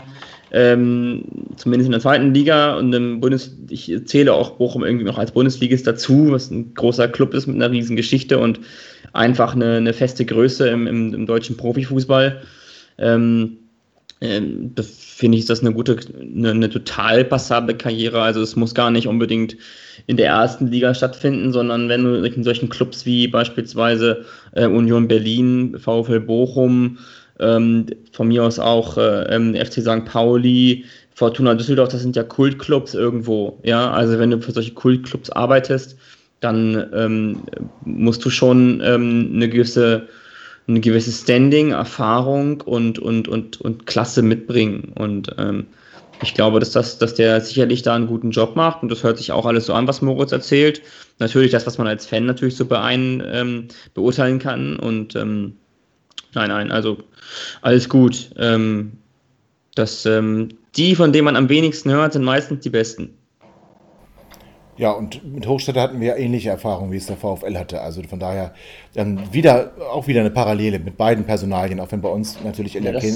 [0.52, 1.22] ähm,
[1.56, 5.32] zumindest in der zweiten Liga und einem Bundes, ich zähle auch Bochum irgendwie noch als
[5.32, 8.60] Bundesligist dazu, was ein großer Club ist mit einer riesen Geschichte und
[9.12, 12.42] einfach eine, eine feste Größe im, im, im deutschen Profifußball.
[12.98, 13.58] Ähm,
[14.20, 18.20] ähm, finde ich, ist das eine gute, eine, eine, total passable Karriere.
[18.20, 19.56] Also es muss gar nicht unbedingt
[20.06, 25.08] in der ersten Liga stattfinden, sondern wenn du in solchen Clubs wie beispielsweise äh, Union
[25.08, 26.98] Berlin, VfL Bochum,
[27.40, 30.04] ähm, von mir aus auch äh, FC St.
[30.04, 33.58] Pauli, Fortuna Düsseldorf, das sind ja Kultclubs irgendwo.
[33.62, 35.96] Ja, also wenn du für solche Kultclubs arbeitest,
[36.40, 37.42] dann ähm,
[37.84, 40.08] musst du schon ähm, eine gewisse
[40.70, 44.92] eine gewisse Standing, Erfahrung und, und, und, und Klasse mitbringen.
[44.94, 45.66] Und ähm,
[46.22, 49.18] ich glaube, dass, das, dass der sicherlich da einen guten Job macht und das hört
[49.18, 50.82] sich auch alles so an, was Moritz erzählt.
[51.18, 54.76] Natürlich das, was man als Fan natürlich so beein, ähm, beurteilen kann.
[54.76, 55.56] Und ähm,
[56.34, 56.98] nein, nein, also
[57.62, 58.30] alles gut.
[58.38, 58.92] Ähm,
[59.74, 63.14] das, ähm, die, von denen man am wenigsten hört, sind meistens die besten.
[64.76, 67.82] Ja, und mit Hochstädter hatten wir ähnliche Erfahrungen, wie es der VfL hatte.
[67.82, 68.54] Also von daher
[68.94, 72.92] ähm, wieder, auch wieder eine Parallele mit beiden Personalien, auch wenn bei uns natürlich Ilja,
[72.98, 73.14] ja,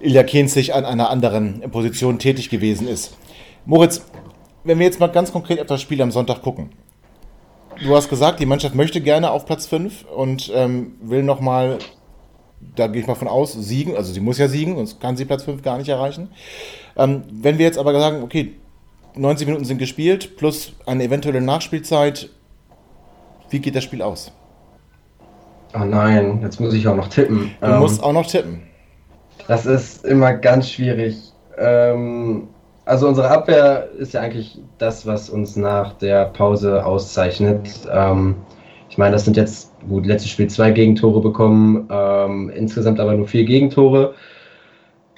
[0.00, 3.16] Ilja Kenzig an einer anderen Position tätig gewesen ist.
[3.64, 4.02] Moritz,
[4.64, 6.70] wenn wir jetzt mal ganz konkret auf das Spiel am Sonntag gucken.
[7.82, 11.78] Du hast gesagt, die Mannschaft möchte gerne auf Platz 5 und ähm, will nochmal,
[12.76, 13.96] da gehe ich mal von aus, siegen.
[13.96, 16.28] Also sie muss ja siegen, sonst kann sie Platz 5 gar nicht erreichen.
[16.96, 18.54] Ähm, wenn wir jetzt aber sagen, okay,
[19.16, 22.30] 90 Minuten sind gespielt, plus eine eventuelle Nachspielzeit.
[23.50, 24.30] Wie geht das Spiel aus?
[25.74, 27.50] Oh nein, jetzt muss ich auch noch tippen.
[27.60, 28.62] Du ähm, musst auch noch tippen.
[29.48, 31.32] Das ist immer ganz schwierig.
[31.58, 32.48] Ähm,
[32.84, 37.88] also unsere Abwehr ist ja eigentlich das, was uns nach der Pause auszeichnet.
[37.90, 38.36] Ähm,
[38.88, 43.26] ich meine, das sind jetzt, gut, letztes Spiel zwei Gegentore bekommen, ähm, insgesamt aber nur
[43.26, 44.14] vier Gegentore.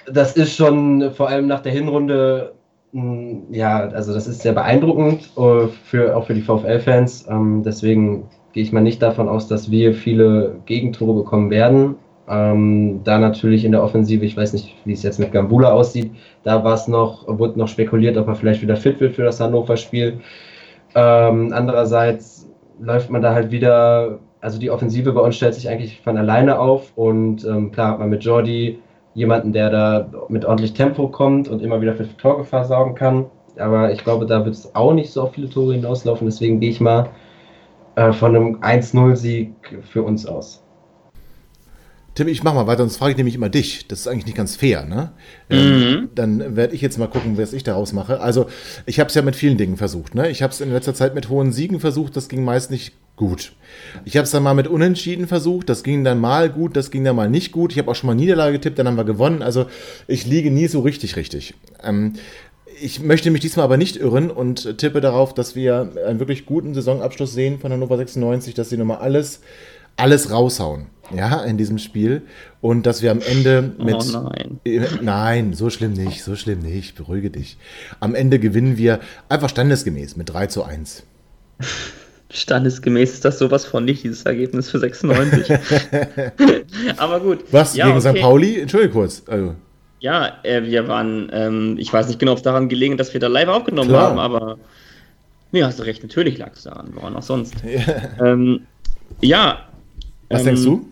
[0.07, 2.55] Das ist schon vor allem nach der Hinrunde
[2.95, 7.27] hm, ja, also das ist sehr beeindruckend, äh, für, auch für die VfL-Fans.
[7.29, 11.97] Ähm, deswegen gehe ich mal nicht davon aus, dass wir viele Gegentore bekommen werden.
[12.29, 16.13] Ähm, da natürlich in der Offensive, ich weiß nicht, wie es jetzt mit Gambula aussieht,
[16.43, 19.41] da war es noch, wurde noch spekuliert, ob er vielleicht wieder fit wird für das
[19.41, 20.21] Hannover-Spiel.
[20.95, 22.49] Ähm, andererseits
[22.81, 26.59] läuft man da halt wieder, also die Offensive bei uns stellt sich eigentlich von alleine
[26.59, 28.79] auf und ähm, klar hat man mit Jordi
[29.15, 33.27] jemanden, der da mit ordentlich Tempo kommt und immer wieder für Torgefahr sorgen kann.
[33.59, 36.27] Aber ich glaube, da wird es auch nicht so auf viele Tore hinauslaufen.
[36.27, 37.09] Deswegen gehe ich mal
[37.95, 40.64] äh, von einem 1-0-Sieg für uns aus.
[42.15, 43.89] Tim, ich mach mal weiter, sonst frage ich nämlich immer dich.
[43.89, 45.13] Das ist eigentlich nicht ganz fair, ne?
[45.51, 46.09] Ähm, mhm.
[46.15, 48.21] dann werde ich jetzt mal gucken, was ich daraus mache.
[48.21, 48.47] Also,
[48.87, 50.31] ich habe es ja mit vielen Dingen versucht, ne?
[50.31, 53.53] Ich habe es in letzter Zeit mit hohen Siegen versucht, das ging meist nicht gut.
[54.05, 57.03] Ich habe es dann mal mit Unentschieden versucht, das ging dann mal gut, das ging
[57.03, 57.73] dann mal nicht gut.
[57.73, 59.43] Ich habe auch schon mal Niederlage getippt, dann haben wir gewonnen.
[59.43, 59.67] Also,
[60.07, 61.55] ich liege nie so richtig richtig.
[61.83, 62.15] Ähm,
[62.81, 66.75] ich möchte mich diesmal aber nicht irren und tippe darauf, dass wir einen wirklich guten
[66.75, 69.41] Saisonabschluss sehen von Hannover 96, dass sie nochmal alles,
[69.97, 72.23] alles raushauen, ja, in diesem Spiel.
[72.61, 73.95] Und dass wir am Ende oh mit.
[73.95, 74.61] Oh nein.
[74.65, 77.59] Äh, nein, so schlimm nicht, so schlimm nicht, beruhige dich.
[78.01, 81.05] Am Ende gewinnen wir einfach standesgemäß mit 3 zu 1.
[82.31, 85.57] Standesgemäß ist das sowas von nicht, dieses Ergebnis für 96.
[86.97, 87.45] Aber gut.
[87.53, 88.17] Was, ja, gegen okay.
[88.17, 88.21] St.
[88.23, 88.61] Pauli?
[88.61, 89.23] Entschuldige kurz.
[89.27, 89.55] Also.
[90.01, 93.21] Ja, äh, wir waren, ähm, ich weiß nicht genau, ob es daran gelegen dass wir
[93.21, 94.11] da live aufgenommen Klar.
[94.11, 94.59] haben, aber
[95.53, 97.55] nee, hast du recht, natürlich lag es daran, woran auch sonst.
[97.65, 97.81] Ja.
[98.21, 98.67] Ähm,
[99.21, 99.61] ja
[100.29, 100.89] Was ähm, denkst du?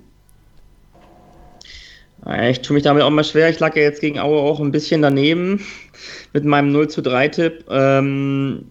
[2.48, 3.48] Ich tue mich damit auch mal schwer.
[3.50, 5.60] Ich lag ja jetzt gegen Aue auch ein bisschen daneben
[6.32, 7.64] mit meinem 0 zu 3 Tipp.
[7.68, 8.66] Ähm,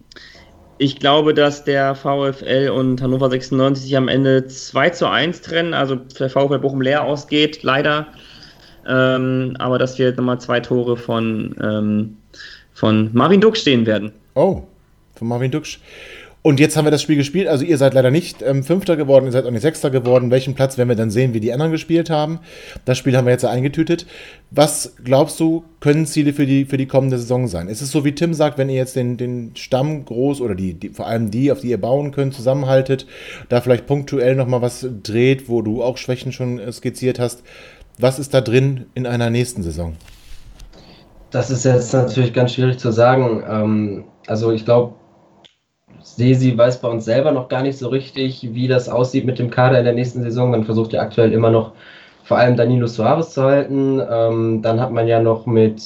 [0.78, 5.74] ich glaube, dass der VfL und Hannover 96 sich am Ende 2 zu 1 trennen,
[5.74, 8.08] also der VfL Bochum leer ausgeht, leider.
[8.88, 12.16] Ähm, aber dass wir nochmal zwei Tore von, ähm,
[12.72, 14.12] von Marvin Dux stehen werden.
[14.34, 14.62] Oh,
[15.14, 15.78] von Marvin Dux.
[16.44, 17.46] Und jetzt haben wir das Spiel gespielt.
[17.46, 20.32] Also ihr seid leider nicht ähm, Fünfter geworden, ihr seid auch nicht Sechster geworden.
[20.32, 22.40] Welchen Platz werden wir dann sehen, wie die anderen gespielt haben?
[22.84, 24.06] Das Spiel haben wir jetzt eingetütet.
[24.50, 27.68] Was glaubst du, können Ziele für die, für die kommende Saison sein?
[27.68, 30.74] Ist es so, wie Tim sagt, wenn ihr jetzt den, den Stamm groß oder die,
[30.74, 33.06] die, vor allem die, auf die ihr bauen könnt, zusammenhaltet,
[33.48, 37.44] da vielleicht punktuell nochmal was dreht, wo du auch Schwächen schon äh, skizziert hast.
[37.98, 39.94] Was ist da drin in einer nächsten Saison?
[41.30, 43.44] Das ist jetzt natürlich ganz schwierig zu sagen.
[43.48, 44.94] Ähm, also ich glaube,
[46.02, 49.50] Sesi weiß bei uns selber noch gar nicht so richtig, wie das aussieht mit dem
[49.50, 50.50] Kader in der nächsten Saison.
[50.50, 51.72] Man versucht ja aktuell immer noch
[52.24, 54.00] vor allem Danilo Suarez zu halten.
[54.08, 55.82] Ähm, dann hat man ja noch mit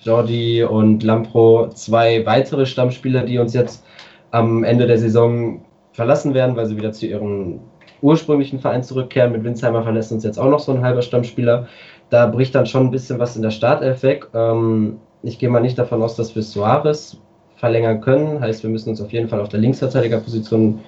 [0.00, 3.84] Jordi und Lampro zwei weitere Stammspieler, die uns jetzt
[4.30, 5.62] am Ende der Saison
[5.92, 7.60] verlassen werden, weil sie wieder zu ihrem
[8.02, 9.32] ursprünglichen Verein zurückkehren.
[9.32, 11.66] Mit Winsheimer verlässt uns jetzt auch noch so ein halber Stammspieler.
[12.10, 14.28] Da bricht dann schon ein bisschen was in der Startelf weg.
[14.34, 17.18] Ähm, ich gehe mal nicht davon aus, dass wir Suarez
[17.58, 18.40] verlängern können.
[18.40, 20.80] Heißt, wir müssen uns auf jeden Fall auf der Linksverteidigerposition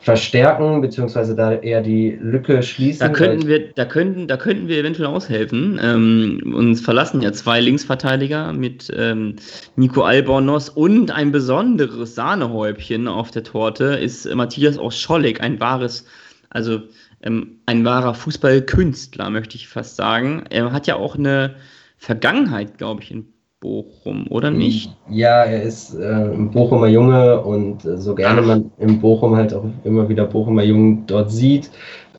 [0.00, 3.00] verstärken, beziehungsweise da eher die Lücke schließen.
[3.00, 5.78] Da könnten wir, da könnten, da könnten wir eventuell aushelfen.
[5.82, 9.36] Ähm, uns verlassen ja zwei Linksverteidiger mit ähm,
[9.76, 16.06] Nico Albornoz und ein besonderes Sahnehäubchen auf der Torte ist Matthias aus Schollig, ein wahres,
[16.48, 16.80] also
[17.22, 20.44] ähm, ein wahrer Fußballkünstler, möchte ich fast sagen.
[20.48, 21.56] Er hat ja auch eine
[21.98, 23.26] Vergangenheit, glaube ich, in
[23.60, 24.96] Bochum, oder nicht?
[25.10, 29.52] Ja, er ist äh, ein Bochumer Junge und äh, so gerne man im Bochum halt
[29.52, 31.70] auch immer wieder Bochumer Jungen dort sieht,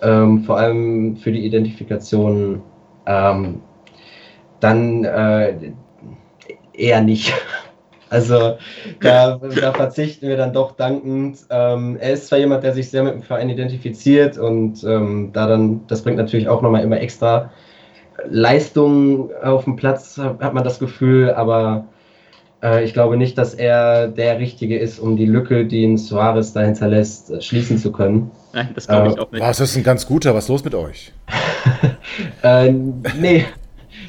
[0.01, 2.61] ähm, vor allem für die Identifikation,
[3.07, 3.61] ähm,
[4.59, 5.73] dann äh,
[6.73, 7.33] eher nicht.
[8.09, 8.57] Also
[8.99, 11.45] da, da, verzichten wir dann doch dankend.
[11.49, 15.47] Ähm, er ist zwar jemand, der sich sehr mit dem Verein identifiziert und ähm, da
[15.47, 17.51] dann, das bringt natürlich auch nochmal immer extra
[18.29, 21.85] Leistung auf dem Platz, hat man das Gefühl, aber
[22.63, 26.53] äh, ich glaube nicht, dass er der Richtige ist, um die Lücke, die ihn Suarez
[26.53, 28.31] da hinterlässt, äh, schließen zu können.
[28.53, 29.41] Nein, das glaube ich äh, auch nicht.
[29.41, 30.35] Was ist ein ganz guter?
[30.35, 31.11] Was ist los mit euch?
[32.43, 33.45] äh, nee.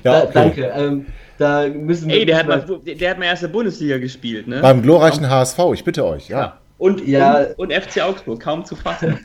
[0.04, 0.26] ja, okay.
[0.34, 0.72] da, danke.
[0.76, 1.06] Ähm,
[1.38, 4.60] da müssen Ey, der hat, mal, der hat mal erste Bundesliga gespielt, ne?
[4.60, 6.38] Beim glorreichen HSV, ich bitte euch, ja.
[6.38, 6.58] ja.
[6.78, 7.46] Und, ja.
[7.56, 9.18] Und, und FC Augsburg, kaum zu fassen.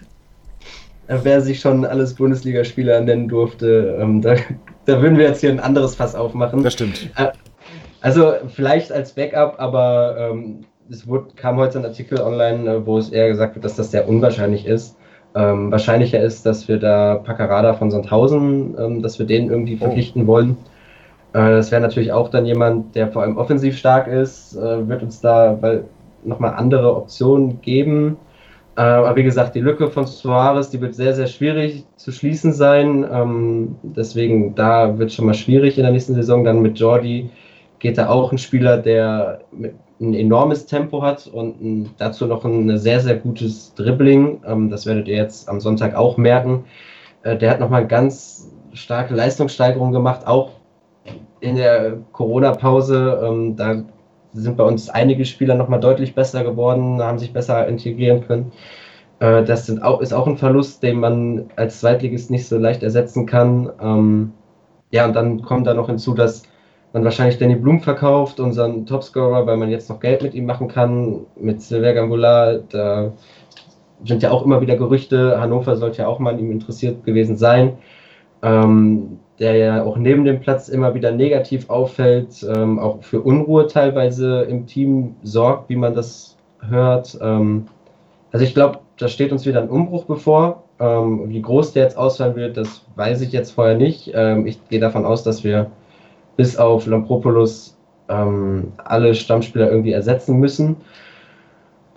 [1.07, 4.35] Wer sich schon alles Bundesligaspieler nennen durfte, ähm, da,
[4.85, 6.63] da würden wir jetzt hier ein anderes Fass aufmachen.
[6.63, 7.09] Das stimmt.
[7.15, 7.27] Äh,
[8.01, 12.97] also vielleicht als Backup, aber ähm, es wurde, kam heute ein Artikel online, äh, wo
[12.97, 14.97] es eher gesagt wird, dass das sehr unwahrscheinlich ist.
[15.35, 19.79] Ähm, wahrscheinlicher ist, dass wir da Paccarada von Sandhausen, ähm, dass wir den irgendwie oh.
[19.79, 20.27] verpflichten oh.
[20.27, 20.57] wollen.
[21.33, 25.03] Äh, das wäre natürlich auch dann jemand, der vor allem offensiv stark ist, äh, wird
[25.03, 25.59] uns da
[26.23, 28.17] nochmal andere Optionen geben.
[28.77, 32.53] Äh, aber wie gesagt, die Lücke von Suarez, die wird sehr, sehr schwierig zu schließen
[32.53, 33.03] sein.
[33.11, 36.43] Ähm, deswegen, da wird schon mal schwierig in der nächsten Saison.
[36.43, 37.31] Dann mit Jordi
[37.79, 39.39] geht da auch ein Spieler, der
[39.99, 44.41] ein enormes Tempo hat und dazu noch ein sehr, sehr gutes Dribbling.
[44.45, 46.65] Ähm, das werdet ihr jetzt am Sonntag auch merken.
[47.23, 50.51] Äh, der hat nochmal ganz starke Leistungssteigerung gemacht, auch
[51.39, 53.21] in der Corona-Pause.
[53.25, 53.83] Ähm, da
[54.41, 58.51] sind bei uns einige Spieler nochmal deutlich besser geworden, haben sich besser integrieren können.
[59.19, 63.25] Äh, das auch, ist auch ein Verlust, den man als Zweitligist nicht so leicht ersetzen
[63.25, 63.71] kann.
[63.81, 64.33] Ähm,
[64.91, 66.43] ja, und dann kommt da noch hinzu, dass
[66.93, 70.67] man wahrscheinlich Danny Blum verkauft, unseren Topscorer, weil man jetzt noch Geld mit ihm machen
[70.67, 71.25] kann.
[71.39, 73.11] Mit Silver Gambula, da
[74.05, 75.39] sind ja auch immer wieder Gerüchte.
[75.39, 77.77] Hannover sollte ja auch mal an ihm interessiert gewesen sein.
[78.47, 83.67] Ähm, der ja auch neben dem Platz immer wieder negativ auffällt, ähm, auch für Unruhe
[83.67, 87.17] teilweise im Team sorgt, wie man das hört.
[87.21, 87.67] Ähm,
[88.31, 90.63] also ich glaube, da steht uns wieder ein Umbruch bevor.
[90.79, 94.11] Ähm, wie groß der jetzt ausfallen wird, das weiß ich jetzt vorher nicht.
[94.13, 95.69] Ähm, ich gehe davon aus, dass wir
[96.35, 97.77] bis auf Lampropoulos
[98.09, 100.77] ähm, alle Stammspieler irgendwie ersetzen müssen.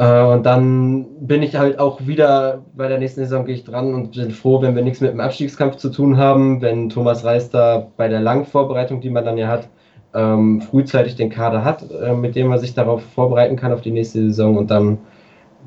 [0.00, 3.92] Äh, und dann bin ich halt auch wieder bei der nächsten Saison gehe ich dran
[3.94, 7.50] und bin froh, wenn wir nichts mit dem Abstiegskampf zu tun haben, wenn Thomas Reis
[7.50, 9.68] da bei der langen Vorbereitung, die man dann ja hat,
[10.14, 13.90] ähm, frühzeitig den Kader hat, äh, mit dem man sich darauf vorbereiten kann auf die
[13.90, 14.96] nächste Saison und dann,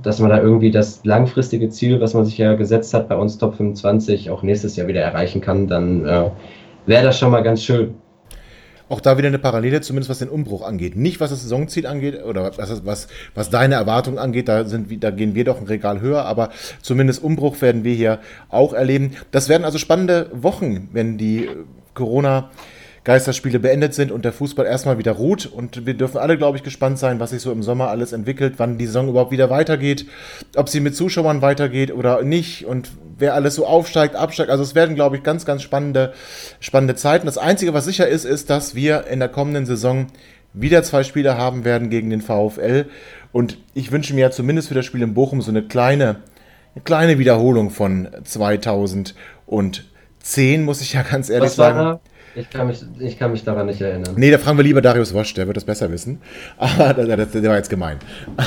[0.01, 3.37] dass man da irgendwie das langfristige Ziel, was man sich ja gesetzt hat, bei uns
[3.37, 6.31] Top 25 auch nächstes Jahr wieder erreichen kann, dann äh,
[6.87, 7.93] wäre das schon mal ganz schön.
[8.89, 10.95] Auch da wieder eine Parallele, zumindest was den Umbruch angeht.
[10.95, 15.11] Nicht was das Saisonziel angeht oder was, was, was deine Erwartungen angeht, da, sind, da
[15.11, 16.49] gehen wir doch ein Regal höher, aber
[16.81, 18.19] zumindest Umbruch werden wir hier
[18.49, 19.15] auch erleben.
[19.31, 21.49] Das werden also spannende Wochen, wenn die
[21.93, 22.49] Corona-
[23.03, 25.45] Geisterspiele beendet sind und der Fußball erstmal wieder ruht.
[25.45, 28.55] Und wir dürfen alle, glaube ich, gespannt sein, was sich so im Sommer alles entwickelt,
[28.57, 30.05] wann die Saison überhaupt wieder weitergeht,
[30.55, 34.49] ob sie mit Zuschauern weitergeht oder nicht und wer alles so aufsteigt, absteigt.
[34.49, 36.13] Also es werden, glaube ich, ganz, ganz spannende,
[36.59, 37.25] spannende Zeiten.
[37.25, 40.07] Das Einzige, was sicher ist, ist, dass wir in der kommenden Saison
[40.53, 42.85] wieder zwei Spiele haben werden gegen den VfL.
[43.31, 46.17] Und ich wünsche mir ja zumindest für das Spiel in Bochum so eine kleine,
[46.75, 51.99] eine kleine Wiederholung von 2010, muss ich ja ganz ehrlich sagen.
[52.35, 54.15] Ich kann, mich, ich kann mich daran nicht erinnern.
[54.15, 56.19] Nee, da fragen wir lieber Darius Wosch, der wird das besser wissen.
[56.57, 57.99] Aber der, der war jetzt gemein.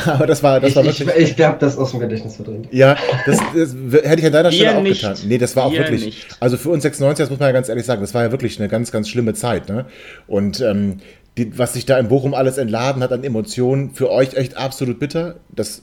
[0.07, 1.09] Aber das war, das ich, war wirklich.
[1.09, 2.67] Ich, ich glaube, das ist aus dem Gedächtnis verdrängt.
[2.73, 2.97] Ja,
[3.27, 5.03] das, das, hätte ich an deiner Stelle auch nicht.
[5.03, 5.17] getan.
[5.27, 6.05] Nee, das war auch wirklich.
[6.05, 6.37] Nicht.
[6.41, 8.59] Also für uns 96, das muss man ja ganz ehrlich sagen, das war ja wirklich
[8.59, 9.69] eine ganz, ganz schlimme Zeit.
[9.69, 9.87] Ne?
[10.27, 10.99] Und ähm,
[11.39, 14.99] die, was sich da in Bochum alles entladen hat an Emotionen, für euch echt absolut
[14.99, 15.37] bitter.
[15.55, 15.83] Das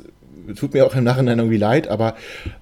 [0.55, 2.15] tut mir auch im Nachhinein irgendwie leid, aber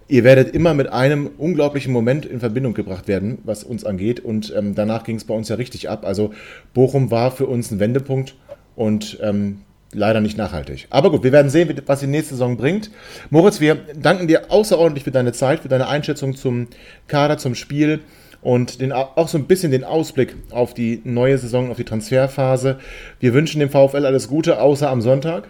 [0.07, 4.19] ihr werdet immer mit einem unglaublichen Moment in Verbindung gebracht werden, was uns angeht.
[4.19, 6.05] Und ähm, danach ging es bei uns ja richtig ab.
[6.05, 6.31] Also
[6.73, 8.35] Bochum war für uns ein Wendepunkt
[8.75, 9.61] und ähm,
[9.93, 10.87] leider nicht nachhaltig.
[10.89, 12.91] Aber gut, wir werden sehen, was die nächste Saison bringt.
[13.29, 16.67] Moritz, wir danken dir außerordentlich für deine Zeit, für deine Einschätzung zum
[17.07, 17.99] Kader, zum Spiel
[18.41, 22.79] und den, auch so ein bisschen den Ausblick auf die neue Saison, auf die Transferphase.
[23.19, 25.47] Wir wünschen dem VfL alles Gute, außer am Sonntag.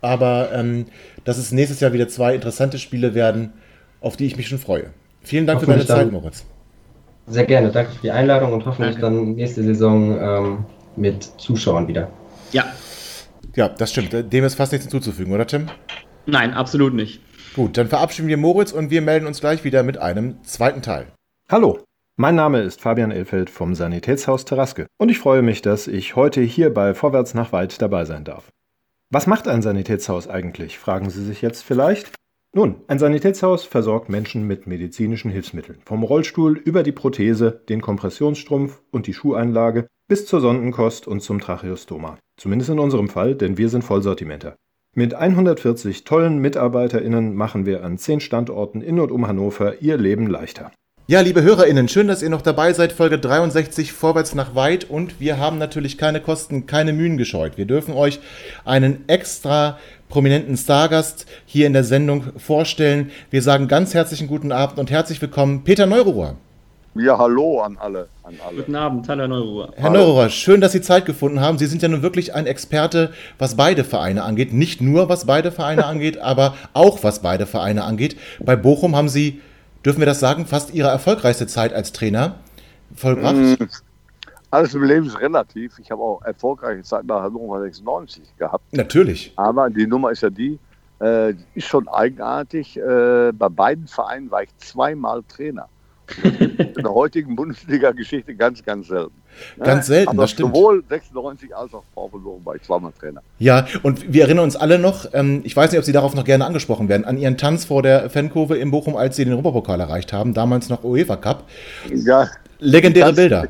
[0.00, 0.86] Aber ähm,
[1.24, 3.52] dass es nächstes Jahr wieder zwei interessante Spiele werden,
[4.00, 4.90] auf die ich mich schon freue.
[5.22, 6.44] Vielen Dank für deine Zeit, Moritz.
[7.26, 9.16] Sehr gerne, danke für die Einladung und hoffentlich danke.
[9.16, 12.10] dann nächste Saison ähm, mit Zuschauern wieder.
[12.52, 12.64] Ja.
[13.56, 14.32] Ja, das stimmt.
[14.32, 15.68] Dem ist fast nichts hinzuzufügen, oder Tim?
[16.26, 17.20] Nein, absolut nicht.
[17.54, 21.06] Gut, dann verabschieden wir Moritz und wir melden uns gleich wieder mit einem zweiten Teil.
[21.50, 21.78] Hallo,
[22.16, 26.42] mein Name ist Fabian Elfeld vom Sanitätshaus Terraske und ich freue mich, dass ich heute
[26.42, 28.48] hier bei Vorwärts nach Weit dabei sein darf.
[29.10, 32.10] Was macht ein Sanitätshaus eigentlich, fragen Sie sich jetzt vielleicht?
[32.52, 35.78] Nun, ein Sanitätshaus versorgt Menschen mit medizinischen Hilfsmitteln.
[35.84, 41.38] Vom Rollstuhl über die Prothese, den Kompressionsstrumpf und die Schuheinlage bis zur Sondenkost und zum
[41.38, 42.18] Tracheostoma.
[42.36, 44.56] Zumindest in unserem Fall, denn wir sind Vollsortimenter.
[44.92, 50.26] Mit 140 tollen MitarbeiterInnen machen wir an 10 Standorten in und um Hannover ihr Leben
[50.26, 50.72] leichter.
[51.08, 52.90] Ja, liebe HörerInnen, schön, dass ihr noch dabei seid.
[52.90, 54.90] Folge 63 Vorwärts nach Weit.
[54.90, 57.56] Und wir haben natürlich keine Kosten, keine Mühen gescheut.
[57.56, 58.18] Wir dürfen euch
[58.64, 63.12] einen extra prominenten Stargast hier in der Sendung vorstellen.
[63.30, 66.34] Wir sagen ganz herzlichen guten Abend und herzlich willkommen, Peter Neururer.
[66.96, 68.56] Ja, hallo an alle, an alle.
[68.56, 69.72] Guten Abend, hallo Herr Neururer.
[69.76, 71.56] Herr Neururer, schön, dass Sie Zeit gefunden haben.
[71.56, 74.52] Sie sind ja nun wirklich ein Experte, was beide Vereine angeht.
[74.52, 78.16] Nicht nur, was beide Vereine angeht, aber auch, was beide Vereine angeht.
[78.40, 79.40] Bei Bochum haben Sie
[79.86, 82.40] dürfen wir das sagen, fast Ihre erfolgreichste Zeit als Trainer
[82.94, 83.36] vollbracht?
[83.36, 83.54] Mm,
[84.50, 85.78] alles im Leben ist relativ.
[85.78, 88.64] Ich habe auch erfolgreiche Zeit nach Hannover 96 gehabt.
[88.72, 89.32] Natürlich.
[89.36, 90.58] Aber die Nummer ist ja die,
[91.00, 92.76] äh, ist schon eigenartig.
[92.76, 95.68] Äh, bei beiden Vereinen war ich zweimal Trainer.
[96.22, 99.14] In der heutigen Bundesliga-Geschichte ganz, ganz selten.
[99.58, 100.54] Ganz selten, Aber das stimmt.
[100.54, 103.22] Sowohl 96 als auch Bochum war ich zweimal Trainer.
[103.38, 106.24] Ja, und wir erinnern uns alle noch, ähm, ich weiß nicht, ob Sie darauf noch
[106.24, 109.80] gerne angesprochen werden, an Ihren Tanz vor der Fankurve in Bochum, als Sie den Europapokal
[109.80, 111.44] erreicht haben, damals noch UEFA Cup.
[111.92, 112.28] Ja.
[112.58, 113.48] Legendäre die Bilder.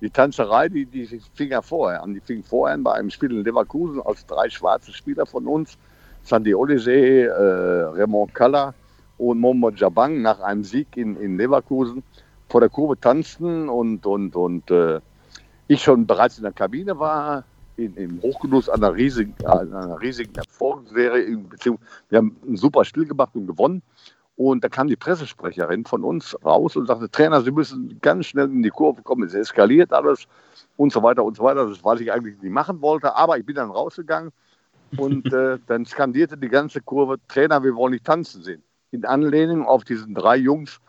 [0.00, 2.12] Die Tanzerei, die, die fing ja vorher an.
[2.12, 5.78] Die fing vorher an bei einem Spiel in Leverkusen als drei schwarze Spieler von uns.
[6.24, 8.74] Sandy Olysee, äh, Raymond Kalla
[9.18, 12.02] und Momo Jabang nach einem Sieg in, in Leverkusen
[12.48, 15.00] vor der Kurve tanzten und, und, und äh,
[15.68, 17.44] ich schon bereits in der Kabine war,
[17.76, 21.38] in, im Hochgenuss einer riesigen, einer riesigen Erfolgsserie.
[22.08, 23.82] Wir haben ein super Spiel gemacht und gewonnen.
[24.36, 28.46] Und da kam die Pressesprecherin von uns raus und sagte, Trainer, Sie müssen ganz schnell
[28.46, 30.26] in die Kurve kommen, es eskaliert alles
[30.76, 31.68] und so weiter und so weiter.
[31.68, 34.32] Das, was ich eigentlich nicht machen wollte, aber ich bin dann rausgegangen
[34.96, 38.62] und äh, dann skandierte die ganze Kurve, Trainer, wir wollen nicht tanzen sehen.
[38.90, 40.80] In Anlehnung auf diesen drei Jungs,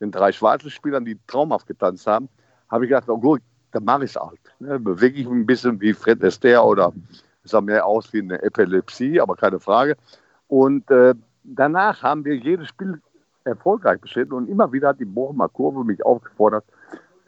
[0.00, 2.28] den drei schwarzen Spielern, die traumhaft getanzt haben,
[2.68, 3.40] habe ich gedacht, oh gut,
[3.78, 4.40] dann mache ich es halt.
[4.58, 4.80] Ne?
[4.80, 6.92] Bewege ich mich ein bisschen wie Fred Astaire oder
[7.44, 9.96] sah mehr aus wie eine Epilepsie, aber keine Frage.
[10.48, 11.14] Und äh,
[11.44, 13.00] danach haben wir jedes Spiel
[13.44, 16.64] erfolgreich bestritten und immer wieder hat die Bochumer Kurve mich aufgefordert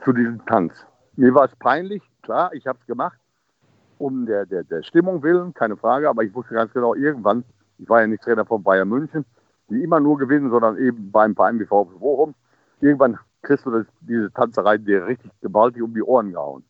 [0.05, 0.75] zu diesem Tanz.
[1.17, 3.19] Mir war es peinlich, klar, ich habe es gemacht.
[3.99, 7.45] um der, der, der Stimmung willen, keine Frage, aber ich wusste ganz genau, irgendwann,
[7.79, 9.25] ich war ja nicht Trainer von Bayern München,
[9.69, 12.35] die immer nur gewinnen, sondern eben beim Verein wie VfB Bochum,
[12.81, 16.65] irgendwann kriegst du das, diese Tanzerei dir richtig gewaltig um die Ohren gehauen.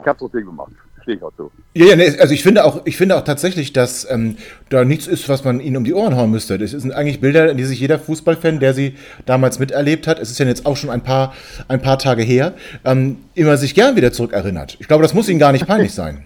[0.00, 0.72] Ich habe trotzdem gemacht.
[1.02, 1.50] Stehe ich auch so.
[1.74, 4.36] Ja, ja, nee, also ich finde auch, ich finde auch tatsächlich, dass ähm,
[4.68, 6.58] da nichts ist, was man ihnen um die Ohren hauen müsste.
[6.58, 8.94] Das sind eigentlich Bilder, die sich jeder Fußballfan, der sie
[9.26, 11.34] damals miterlebt hat, es ist ja jetzt auch schon ein paar,
[11.66, 14.76] ein paar Tage her, ähm, immer sich gern wieder zurückerinnert.
[14.78, 16.24] Ich glaube, das muss ihnen gar nicht peinlich sein.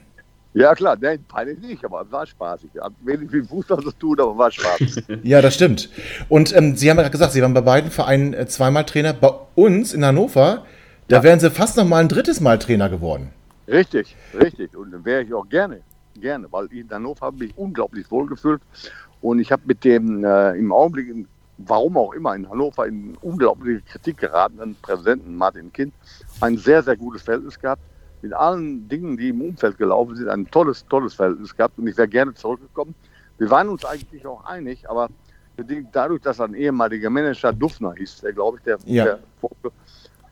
[0.56, 2.70] Ja, klar, nein, peinlich nicht, aber es war spaßig.
[2.80, 5.04] Hat wenig mit Fußball zu tun, aber war spaßig.
[5.22, 5.90] ja, das stimmt.
[6.30, 9.12] Und ähm, Sie haben ja gesagt, Sie waren bei beiden Vereinen äh, zweimal Trainer.
[9.12, 10.64] Bei uns in Hannover,
[11.08, 11.22] da ja.
[11.22, 13.32] wären Sie fast noch mal ein drittes Mal Trainer geworden.
[13.68, 14.74] Richtig, richtig.
[14.74, 15.82] Und dann wäre ich auch gerne,
[16.18, 18.62] gerne, weil in Hannover habe ich mich unglaublich wohlgefühlt.
[19.20, 21.26] Und ich habe mit dem äh, im Augenblick,
[21.58, 25.92] warum auch immer, in Hannover in unglaubliche Kritik geratenen Präsidenten Martin Kind
[26.40, 27.82] ein sehr, sehr gutes Verhältnis gehabt
[28.22, 31.96] mit allen Dingen, die im Umfeld gelaufen sind, ein tolles, tolles Verhältnis gehabt und ich
[31.96, 32.94] wäre gerne zurückgekommen.
[33.38, 35.08] Wir waren uns eigentlich auch einig, aber
[35.92, 39.18] dadurch, dass ein ehemaliger Manager Duffner hieß, der glaube ich, der, ja.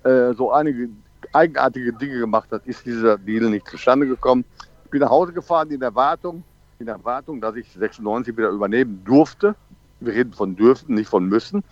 [0.02, 0.88] der äh, so einige
[1.32, 4.44] eigenartige Dinge gemacht hat, ist dieser Deal nicht zustande gekommen.
[4.84, 6.44] Ich bin nach Hause gefahren in Erwartung,
[6.78, 9.54] in Erwartung, dass ich 96 wieder übernehmen durfte.
[10.00, 11.64] Wir reden von dürften, nicht von müssen.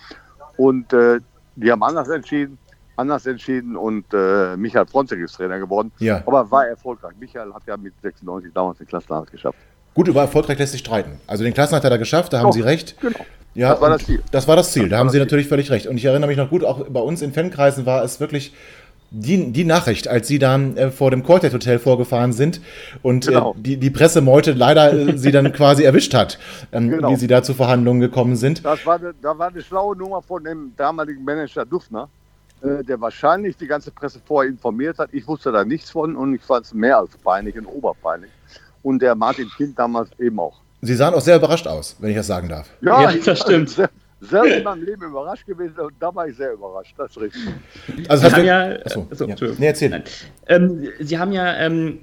[0.57, 1.21] Und äh,
[1.57, 2.59] die haben anders entschieden
[3.03, 5.93] anders entschieden und äh, Michael Fronzek ist Trainer geworden.
[5.99, 6.23] Ja.
[6.27, 7.13] Aber war erfolgreich.
[7.21, 9.59] Michael hat ja mit 96 damals den Klassenerhalt geschafft.
[9.95, 11.21] Gut, über erfolgreich lässt sich streiten.
[11.27, 12.99] Also den Klassenerhalt hat er geschafft, da haben Doch, Sie recht.
[13.01, 13.21] Genau.
[13.55, 14.23] Ja, das war das Ziel.
[14.31, 15.87] Das war das Ziel, da haben Sie natürlich völlig recht.
[15.87, 18.55] Und ich erinnere mich noch gut, auch bei uns in Fankreisen war es wirklich
[19.13, 22.63] die, die Nachricht, als Sie dann äh, vor dem Quartet Hotel vorgefahren sind
[23.03, 23.53] und äh, genau.
[23.53, 26.39] äh, die, die Pressemeute leider äh, Sie dann quasi erwischt hat,
[26.73, 27.11] ähm, genau.
[27.11, 28.65] wie Sie da zu Verhandlungen gekommen sind.
[28.65, 32.09] Das war, eine, da war eine schlaue Nummer von dem damaligen Manager Duffner.
[32.63, 35.09] Äh, der wahrscheinlich die ganze Presse vorher informiert hat.
[35.13, 38.31] Ich wusste da nichts von und ich fand es mehr als peinlich und oberpeinlich.
[38.85, 40.61] Und der Martin Kind damals eben auch.
[40.81, 42.69] Sie sahen auch sehr überrascht aus, wenn ich das sagen darf.
[42.81, 43.71] Ja, ja das stimmt.
[43.71, 46.95] Sehr, sehr in meinem Leben überrascht gewesen und da war ich sehr überrascht.
[46.97, 47.43] Das ist richtig.
[48.09, 49.35] Also Sie haben ja, achso, achso, ja.
[49.59, 50.05] Nee, erzähl.
[50.47, 51.99] Ähm, Sie haben ja ähm,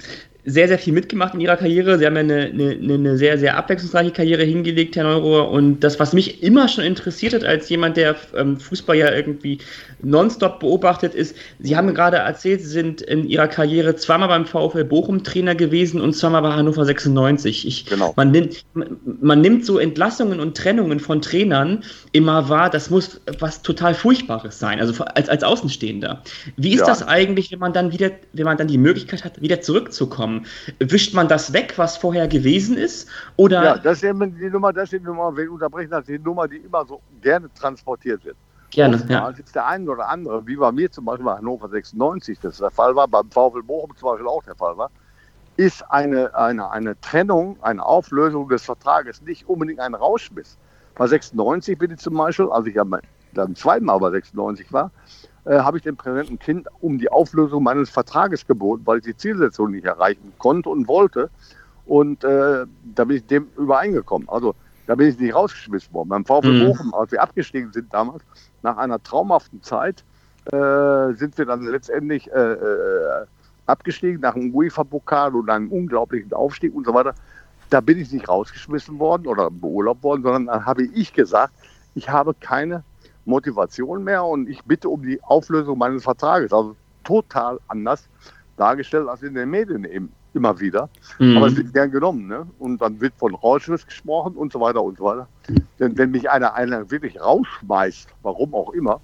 [0.45, 1.97] sehr, sehr viel mitgemacht in ihrer Karriere.
[1.97, 5.51] Sie haben ja eine, eine, eine sehr, sehr abwechslungsreiche Karriere hingelegt, Herr Neurohr.
[5.51, 9.59] Und das, was mich immer schon interessiert hat, als jemand, der ähm, Fußball ja irgendwie
[10.01, 14.83] nonstop beobachtet, ist, Sie haben gerade erzählt, Sie sind in Ihrer Karriere zweimal beim VfL
[14.83, 17.67] Bochum Trainer gewesen und zweimal bei Hannover 96.
[17.67, 18.13] Ich, genau.
[18.15, 18.65] man, nimmt,
[19.21, 24.59] man nimmt so Entlassungen und Trennungen von Trainern immer wahr, das muss was total Furchtbares
[24.59, 26.23] sein, also als, als Außenstehender.
[26.57, 26.85] Wie ist ja.
[26.85, 30.45] das eigentlich, wenn man dann wieder, wenn man dann die Möglichkeit hat, wieder zurückzukommen?
[30.79, 33.07] Wischt man das weg, was vorher gewesen ist?
[33.35, 36.19] Oder ja, das ist eben die Nummer, das ist die Nummer, wenn unterbrechen, das die
[36.19, 38.35] Nummer, die immer so gerne transportiert wird.
[38.71, 39.27] Gerne, ja.
[39.29, 42.69] ist der eine oder andere, wie bei mir zum Beispiel bei Hannover 96, das der
[42.69, 44.91] Fall war, beim VfL Bochum zum Beispiel auch der Fall war,
[45.57, 50.57] ist eine, eine, eine Trennung, eine Auflösung des Vertrages nicht unbedingt ein Rauschmiss.
[50.95, 52.85] Bei 96 bin ich zum Beispiel, als ich ja
[53.33, 54.91] dann zweimal bei 96 war,
[55.45, 59.17] äh, habe ich dem Präsidenten Kind um die Auflösung meines Vertrages geboten, weil ich die
[59.17, 61.29] Zielsetzung nicht erreichen konnte und wollte.
[61.85, 64.29] Und äh, da bin ich dem übereingekommen.
[64.29, 64.55] Also
[64.89, 66.09] da bin ich nicht rausgeschmissen worden.
[66.09, 66.65] Beim VfL mhm.
[66.65, 68.23] Bochum, als wir abgestiegen sind damals,
[68.63, 70.03] nach einer traumhaften Zeit,
[70.45, 73.25] äh, sind wir dann letztendlich äh, äh
[73.67, 77.13] abgestiegen nach einem UEFA-Pokal und einem unglaublichen Aufstieg und so weiter.
[77.69, 81.53] Da bin ich nicht rausgeschmissen worden oder beurlaubt worden, sondern dann habe ich gesagt,
[81.93, 82.83] ich habe keine
[83.25, 86.51] Motivation mehr und ich bitte um die Auflösung meines Vertrages.
[86.51, 88.09] Also total anders
[88.57, 90.89] dargestellt als in den Medien eben immer wieder.
[91.17, 91.37] Mhm.
[91.37, 92.27] Aber es wird gern genommen.
[92.27, 92.45] Ne?
[92.59, 95.27] Und dann wird von Rauschmiss gesprochen und so weiter und so weiter.
[95.79, 99.01] Denn wenn mich einer, einer wirklich rausschmeißt, warum auch immer,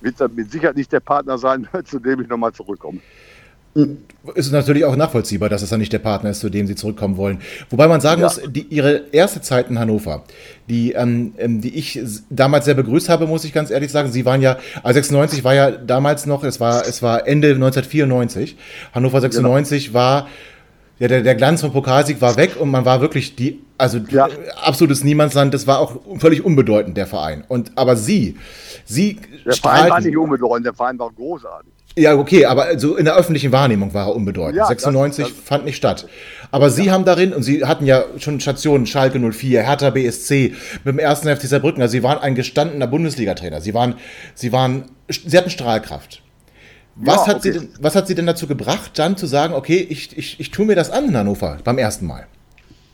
[0.00, 3.00] wird das mit Sicherheit nicht der Partner sein, zu dem ich nochmal zurückkomme
[4.34, 7.16] ist natürlich auch nachvollziehbar, dass es dann nicht der Partner ist, zu dem sie zurückkommen
[7.16, 7.40] wollen.
[7.70, 8.26] Wobei man sagen ja.
[8.26, 10.24] muss, die, ihre erste Zeit in Hannover,
[10.68, 12.00] die, ähm, ähm die ich
[12.30, 14.10] damals sehr begrüßt habe, muss ich ganz ehrlich sagen.
[14.10, 18.56] Sie waren ja, also 96 war ja damals noch, es war, es war Ende 1994.
[18.92, 19.94] Hannover 96 genau.
[19.94, 20.28] war,
[20.98, 24.28] ja, der, der Glanz vom Pokalsieg war weg und man war wirklich die, also ja.
[24.62, 25.54] absolutes Niemandsland.
[25.54, 27.44] Das war auch völlig unbedeutend, der Verein.
[27.46, 28.36] Und, aber sie,
[28.84, 31.72] sie Der Verein war nicht unbedeutend, der Verein war großartig.
[31.96, 34.56] Ja, okay, aber so in der öffentlichen Wahrnehmung war er unbedeutend.
[34.56, 36.06] Ja, 96 das, das, fand nicht statt.
[36.50, 40.94] Aber Sie haben darin, und Sie hatten ja schon Stationen, Schalke 04, Hertha BSC, mit
[40.94, 43.60] dem ersten FC Saarbrücken, also Sie waren ein gestandener Bundesliga-Trainer.
[43.60, 43.94] Sie waren,
[44.34, 46.22] Sie waren, Sie hatten Strahlkraft.
[47.00, 47.52] Was, ja, hat okay.
[47.52, 50.50] Sie denn, was hat Sie denn dazu gebracht, dann zu sagen, okay, ich, ich, ich
[50.50, 52.26] tue mir das an in Hannover beim ersten Mal?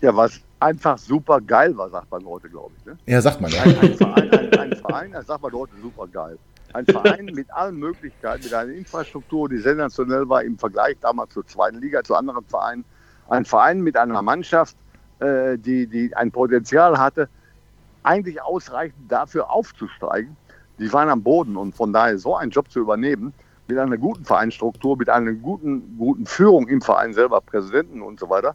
[0.01, 2.87] Ja, was einfach super geil war, sagt man heute, glaube ich.
[2.87, 2.99] Ne?
[3.07, 3.51] Ja, sagt man.
[3.51, 3.63] Ja.
[3.63, 6.39] Ein, ein Verein, ein, ein Verein, das sagt man heute super geil
[6.75, 11.47] ein Verein mit allen Möglichkeiten, mit einer Infrastruktur, die sensationell war im Vergleich damals zur
[11.47, 12.85] zweiten Liga, zu anderen Vereinen,
[13.29, 14.77] ein Verein mit einer Mannschaft,
[15.21, 17.29] äh, die, die ein Potenzial hatte,
[18.03, 20.37] eigentlich ausreichend dafür aufzusteigen.
[20.79, 23.33] Die waren am Boden und von daher so einen Job zu übernehmen,
[23.67, 28.29] mit einer guten Vereinsstruktur, mit einer guten, guten Führung im Verein selber, Präsidenten und so
[28.29, 28.55] weiter,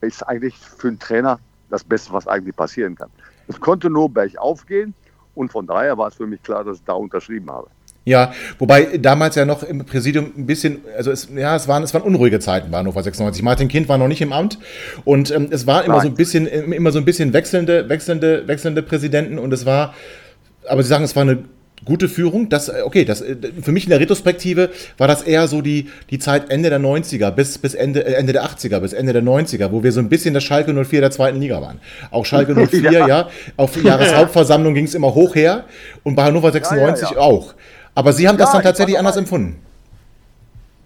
[0.00, 1.38] ist eigentlich für einen Trainer
[1.68, 3.10] das Beste, was eigentlich passieren kann.
[3.48, 4.94] Es konnte nur bergauf gehen
[5.34, 7.68] und von daher war es für mich klar, dass ich da unterschrieben habe.
[8.04, 11.92] Ja, wobei damals ja noch im Präsidium ein bisschen, also es, ja, es waren, es
[11.92, 13.42] waren unruhige Zeiten bei Hannover 96.
[13.42, 14.58] Martin Kind war noch nicht im Amt
[15.04, 16.04] und ähm, es war immer Nein.
[16.04, 19.94] so ein bisschen, immer so ein bisschen wechselnde, wechselnde, wechselnde Präsidenten und es war,
[20.66, 21.44] aber Sie sagen, es war eine
[21.84, 22.48] gute Führung.
[22.48, 25.90] Das, äh, okay, das, äh, für mich in der Retrospektive war das eher so die,
[26.10, 29.22] die Zeit Ende der 90er bis, bis Ende, äh, Ende der 80er, bis Ende der
[29.22, 31.80] 90er, wo wir so ein bisschen das Schalke 04 der zweiten Liga waren.
[32.10, 33.08] Auch Schalke 04, ja.
[33.08, 35.64] ja auf Jahreshauptversammlung ging es immer hoch her
[36.02, 37.54] und bei Hannover 96 ja, ja, auch.
[37.94, 39.60] Aber Sie haben das dann tatsächlich anders empfunden.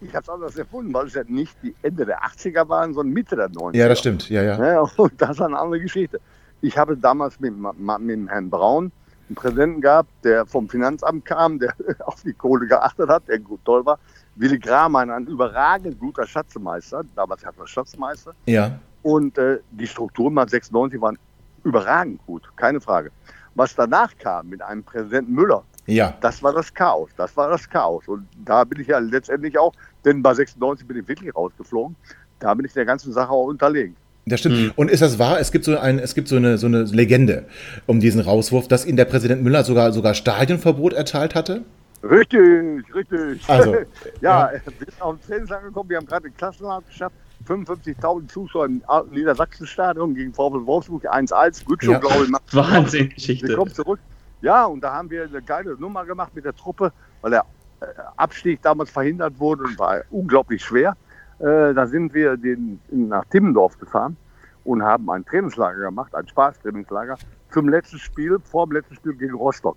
[0.01, 3.14] Ich habe es anders empfunden, weil es ja nicht die Ende der 80er waren, sondern
[3.14, 3.76] Mitte der 90er.
[3.76, 4.80] Ja, das stimmt, ja, ja.
[4.97, 6.20] und das ist eine andere Geschichte.
[6.61, 8.92] Ich habe damals mit, mit Herrn Braun
[9.29, 11.75] einen Präsidenten gehabt, der vom Finanzamt kam, der
[12.07, 13.99] auf die Kohle geachtet hat, der gut toll war.
[14.37, 18.35] Willi Gramann, ein überragend guter Schatzmeister, damals hat er Schatzmeister.
[18.47, 18.79] Ja.
[19.03, 21.18] Und äh, die Strukturen mal 96 waren
[21.62, 23.11] überragend gut, keine Frage.
[23.55, 26.16] Was danach kam mit einem Präsidenten Müller, ja.
[26.20, 28.09] das war das Chaos, das war das Chaos.
[28.09, 29.72] Und da bin ich ja letztendlich auch,
[30.05, 31.95] denn bei 96 bin ich wirklich rausgeflogen,
[32.41, 33.97] da bin ich der ganzen Sache auch unterlegen.
[34.27, 34.57] Das stimmt.
[34.57, 34.72] Mhm.
[34.77, 35.39] Und ist das wahr?
[35.39, 37.45] Es gibt so ein, es gibt so eine, so eine Legende
[37.87, 41.62] um diesen Rauswurf, dass Ihnen der Präsident Müller sogar, sogar Stadionverbot erteilt hatte?
[42.03, 43.43] Richtig, richtig.
[43.49, 43.75] Also,
[44.20, 45.91] ja, ja, wir sind auf dem Trainingslager gekommen.
[45.91, 47.14] Wir haben gerade den Klassenlauf geschafft.
[47.47, 51.66] 55.000 Zuschauer im Niedersachsen-Stadion gegen VfL Wolfsburg 1-1.
[51.66, 51.99] Gütschow, ja.
[51.99, 53.49] glaube ich, Wahnsinn, Geschichte.
[53.49, 54.01] Wir kommen zurück.
[54.41, 57.45] Ja, und da haben wir eine geile Nummer gemacht mit der Truppe, weil der
[57.81, 60.97] äh, Abstieg damals verhindert wurde und war unglaublich schwer.
[61.45, 64.16] Äh, da sind wir den, nach Timmendorf gefahren
[64.64, 67.18] und haben ein Trainingslager gemacht, ein Spaßtrainingslager
[67.51, 69.76] zum letzten Spiel, vor dem letzten Spiel gegen Rostock.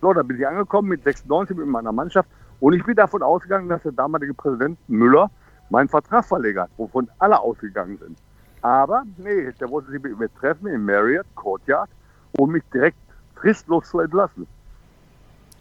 [0.00, 3.68] So, da bin ich angekommen mit 96 mit meiner Mannschaft und ich bin davon ausgegangen,
[3.68, 5.30] dass der damalige Präsident Müller
[5.70, 8.18] meinen Vertrag verlegt hat, wovon alle ausgegangen sind.
[8.62, 11.90] Aber nee, der wollte sich mit mir treffen im Marriott Courtyard,
[12.38, 12.98] um mich direkt
[13.36, 14.48] fristlos zu entlassen.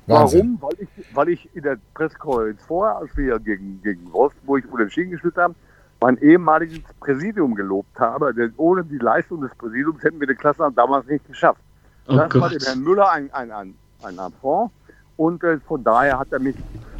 [0.07, 0.57] Wahnsinn.
[0.59, 0.77] Warum?
[0.77, 5.37] Weil ich, weil ich in der Pressekonferenz vorher, als wir gegen, gegen Wolfsburg unentschieden gespielt
[5.37, 5.55] haben,
[6.01, 10.69] mein ehemaliges Präsidium gelobt habe, denn ohne die Leistung des Präsidiums hätten wir die Klasse
[10.75, 11.61] damals nicht geschafft.
[12.07, 12.41] Oh das Gott.
[12.41, 14.71] war dem Herrn Müller ein, ein, ein, ein Affront
[15.15, 16.55] und äh, von daher hat er mich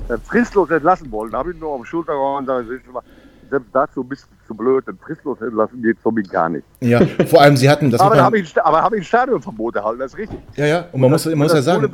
[0.08, 1.32] äh, fristlos entlassen wollen.
[1.32, 3.06] Da habe ich nur auf die Schulter gehauen und gesagt,
[3.50, 6.66] selbst dazu bist du zu blöd, denn fristlos entlassen geht für mich gar nicht.
[6.80, 8.00] Ja, vor allem Sie hatten das.
[8.00, 10.40] aber habe ich, hab ich ein Stadionverbot erhalten, das ist richtig.
[10.56, 11.92] Ja, ja, und man und muss, das, muss ja sagen.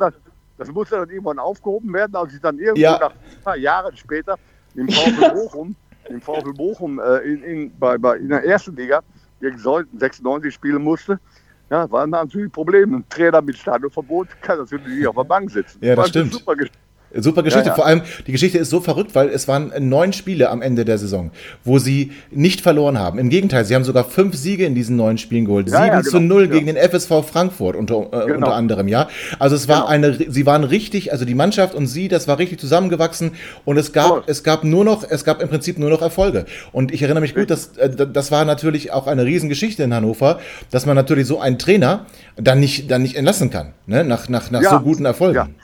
[0.60, 2.98] Das, musste dann irgendwann aufgehoben werden, als ich dann irgendwo ja.
[2.98, 4.38] nach ein paar Jahren später
[4.74, 5.74] im VfL Bochum,
[6.08, 9.00] im VfL Bochum äh, in, in, bei, bei, in der ersten Liga
[9.40, 11.18] gegen 96 spielen musste.
[11.70, 12.98] Ja, waren natürlich Probleme.
[12.98, 15.78] Ein Trainer mit Stadionverbot kann natürlich nicht auf der Bank sitzen.
[15.82, 16.32] Ja, das, das stimmt.
[16.34, 16.56] Super
[17.14, 17.66] Super Geschichte.
[17.66, 17.74] Ja, ja.
[17.74, 20.98] Vor allem, die Geschichte ist so verrückt, weil es waren neun Spiele am Ende der
[20.98, 21.30] Saison,
[21.64, 23.18] wo sie nicht verloren haben.
[23.18, 25.68] Im Gegenteil, sie haben sogar fünf Siege in diesen neun Spielen geholt.
[25.68, 28.36] Ja, Sieben genau, zu null gegen den FSV Frankfurt unter, äh, genau.
[28.36, 29.08] unter anderem, ja.
[29.38, 29.88] Also es war genau.
[29.88, 33.32] eine, sie waren richtig, also die Mannschaft und sie, das war richtig zusammengewachsen
[33.64, 34.22] und es gab, oh.
[34.26, 36.46] es gab nur noch, es gab im Prinzip nur noch Erfolge.
[36.72, 40.38] Und ich erinnere mich gut, dass, äh, das war natürlich auch eine Riesengeschichte in Hannover,
[40.70, 42.06] dass man natürlich so einen Trainer
[42.36, 44.04] dann nicht, dann nicht entlassen kann, ne?
[44.04, 45.54] nach, nach, nach so guten Erfolgen.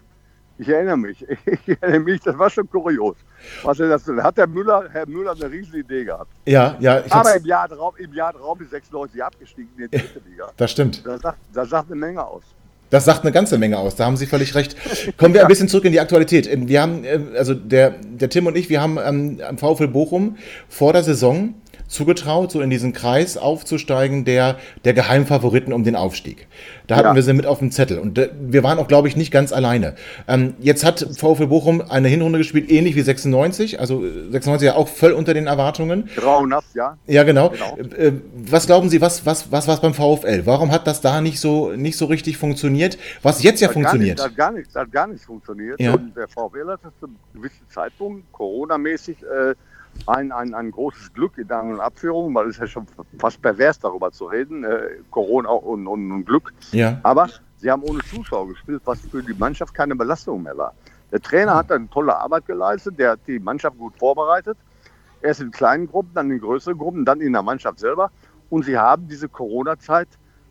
[0.59, 1.25] Ich erinnere mich.
[1.67, 3.17] Ich erinnere mich, das war schon kurios.
[3.63, 6.31] Was er das, hat der Müller, Herr Müller eine riesige Idee gehabt.
[6.47, 7.03] Ja, ja.
[7.11, 10.51] Aber im Jahr, drauf, im Jahr drauf ist 96 abgestiegen in die dritte Liga.
[10.57, 11.05] Das stimmt.
[11.07, 12.43] Das sagt, das sagt eine Menge aus.
[12.91, 14.77] Das sagt eine ganze Menge aus, da haben Sie völlig recht.
[15.17, 16.49] Kommen wir ein bisschen zurück in die Aktualität.
[16.69, 20.37] Wir haben, äh, also der, der Tim und ich, wir haben ähm, am VfL Bochum
[20.69, 21.55] vor der Saison
[21.89, 26.47] zugetraut, so in diesen Kreis aufzusteigen der, der Geheimfavoriten um den Aufstieg.
[26.87, 27.15] Da hatten ja.
[27.15, 27.99] wir sie mit auf dem Zettel.
[27.99, 29.95] Und äh, wir waren auch, glaube ich, nicht ganz alleine.
[30.29, 33.81] Ähm, jetzt hat VfL Bochum eine Hinrunde gespielt, ähnlich wie 96.
[33.81, 36.09] Also 96 ja auch voll unter den Erwartungen.
[36.17, 36.97] Grauenhaft, ja.
[37.07, 37.51] Ja, genau.
[37.51, 37.77] genau.
[37.97, 40.43] Äh, was glauben Sie, was, was, was war beim VfL?
[40.45, 42.99] Warum hat das da nicht so, nicht so richtig funktioniert?
[43.23, 44.19] Was jetzt ja das funktioniert?
[44.19, 45.81] Nicht, das, hat gar nicht, das hat gar nicht funktioniert.
[45.81, 45.95] Ja.
[45.95, 49.55] Und der VfL hat das zu einem gewissen Zeitpunkt, Corona-mäßig, äh,
[50.07, 52.87] ein, ein, ein großes Glück in der Abführung, weil es ja schon
[53.19, 56.53] fast pervers darüber zu reden, äh, Corona und, und, und, Glück.
[56.73, 56.99] Ja.
[57.03, 60.75] Aber sie haben ohne Zuschauer gespielt, was für die Mannschaft keine Belastung mehr war.
[61.13, 64.59] Der Trainer hat eine tolle Arbeit geleistet, der hat die Mannschaft gut vorbereitet.
[65.23, 68.11] Erst in kleinen Gruppen, dann in größeren Gruppen, dann in der Mannschaft selber.
[68.51, 70.09] Und sie haben diese Corona-Zeit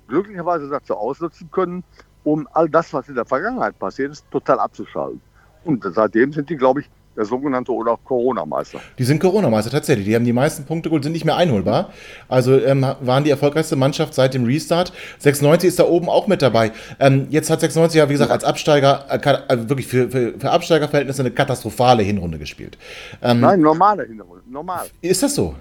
[0.08, 1.84] glücklicherweise dazu ausnutzen können,
[2.24, 5.22] um all das, was in der Vergangenheit passiert ist, total abzuschalten.
[5.64, 8.80] Und seitdem sind die, glaube ich, der sogenannte oder auch Corona-Meister.
[8.98, 10.06] Die sind Corona-Meister tatsächlich.
[10.06, 11.92] Die haben die meisten Punkte geholt, sind nicht mehr einholbar.
[12.28, 14.92] Also ähm, waren die erfolgreichste Mannschaft seit dem Restart.
[15.20, 16.72] 96 ist da oben auch mit dabei.
[17.00, 20.52] Ähm, jetzt hat 96 ja, wie gesagt, als Absteiger, äh, also wirklich für, für, für
[20.52, 22.78] Absteigerverhältnisse eine katastrophale Hinrunde gespielt.
[23.22, 24.44] Ähm, Nein, normale Hinrunde.
[24.50, 24.88] Normal.
[25.02, 25.56] Ist das so?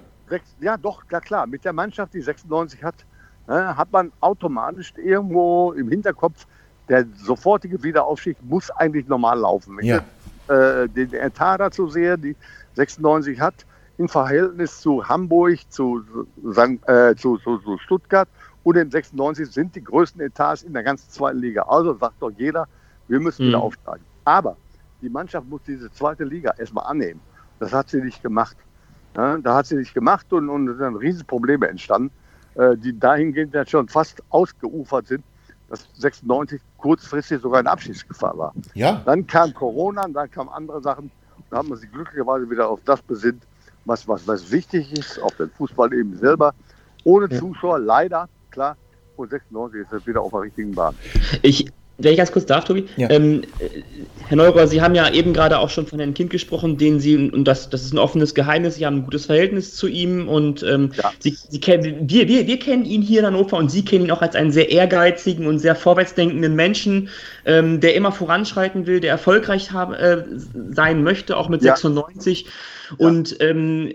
[0.61, 1.47] Ja, doch, ja klar.
[1.47, 2.95] Mit der Mannschaft, die 96 hat,
[3.47, 6.47] ne, hat man automatisch irgendwo im Hinterkopf,
[6.89, 9.79] der sofortige Wiederaufstieg muss eigentlich normal laufen.
[9.83, 10.05] Ja.
[10.49, 12.37] Äh, den Etat dazu sehe, die
[12.75, 13.67] 96 hat,
[13.99, 16.03] im Verhältnis zu Hamburg, zu,
[16.87, 18.29] äh, zu, zu, zu Stuttgart
[18.65, 21.63] und den 96 sind die größten Etats in der ganzen zweiten Liga.
[21.63, 22.67] Also sagt doch jeder,
[23.09, 23.49] wir müssen mhm.
[23.51, 24.05] wieder aufsteigen.
[24.25, 24.57] Aber
[25.03, 27.21] die Mannschaft muss diese zweite Liga erstmal annehmen.
[27.61, 28.57] Das hat sie nicht gemacht.
[29.17, 32.11] Ja, da hat sie nicht gemacht und, und es sind riesige Probleme entstanden,
[32.55, 35.25] äh, die dahingehend jetzt schon fast ausgeufert sind,
[35.75, 38.55] dass 96 kurzfristig sogar in Abschiedsgefahr war.
[38.75, 39.03] Ja.
[39.05, 41.11] Dann kam Corona, dann kamen andere Sachen.
[41.51, 43.43] Da haben wir sich glücklicherweise wieder auf das besinnt,
[43.85, 46.55] was, was, was wichtig ist, auf den Fußball eben selber.
[47.05, 47.39] Ohne ja.
[47.39, 48.77] Zuschauer, leider, klar.
[49.17, 50.95] Und 96 ist jetzt wieder auf der richtigen Bahn.
[51.43, 51.67] Ich,
[51.99, 52.87] wenn ich ganz kurz darf, Tobi.
[52.97, 53.09] Ja.
[53.11, 53.43] Ähm,
[54.27, 57.17] Herr Neurer, Sie haben ja eben gerade auch schon von Herrn Kind gesprochen, den Sie,
[57.17, 60.63] und das, das ist ein offenes Geheimnis, Sie haben ein gutes Verhältnis zu ihm und
[60.63, 61.13] ähm, ja.
[61.19, 64.11] Sie, Sie kennen, wir, wir, wir kennen ihn hier in Hannover und Sie kennen ihn
[64.11, 67.11] auch als einen sehr ehrgeizigen und sehr vorwärtsdenkenden Menschen,
[67.45, 70.25] ähm, der immer voranschreiten will, der erfolgreich hab, äh,
[70.71, 71.77] sein möchte, auch mit ja.
[71.77, 72.47] 96.
[72.99, 73.93] Und ähm,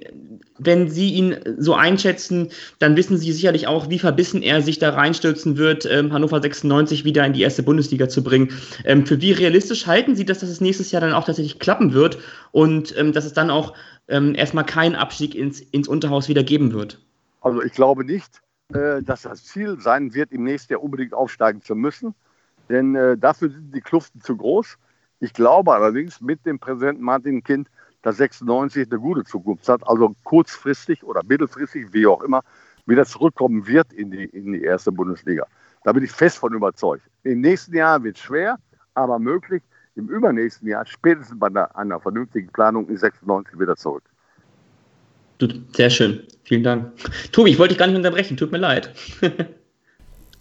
[0.60, 2.50] wenn Sie ihn so einschätzen,
[2.80, 7.06] dann wissen Sie sicherlich auch, wie verbissen er sich da reinstürzen wird, ähm, Hannover 96
[7.06, 8.52] wieder in die erste Bundesliga zu bringen.
[8.86, 11.94] Ähm, für wie realistisch halten Sie das, dass es nächstes Jahr dann auch tatsächlich klappen
[11.94, 12.20] wird
[12.52, 13.74] und ähm, dass es dann auch
[14.08, 17.00] ähm, erstmal keinen Abstieg ins, ins Unterhaus wieder geben wird?
[17.42, 18.42] Also ich glaube nicht,
[18.74, 22.14] äh, dass das Ziel sein wird, im nächsten Jahr unbedingt aufsteigen zu müssen,
[22.70, 24.78] denn äh, dafür sind die Kluften zu groß.
[25.22, 27.70] Ich glaube allerdings mit dem Präsidenten Martin Kind,
[28.02, 32.44] dass 96 eine gute Zukunft hat, also kurzfristig oder mittelfristig, wie auch immer,
[32.86, 35.46] wieder zurückkommen wird in die, in die erste Bundesliga.
[35.84, 37.04] Da bin ich fest von überzeugt.
[37.24, 38.58] Im nächsten Jahr wird es schwer,
[38.96, 39.62] aber möglich.
[39.96, 44.04] Im übernächsten Jahr, spätestens bei einer, einer vernünftigen Planung, in 96 wieder zurück.
[45.74, 46.24] Sehr schön.
[46.44, 46.92] Vielen Dank.
[47.32, 48.38] Tobi, ich wollte dich gar nicht unterbrechen.
[48.38, 48.94] Tut mir leid.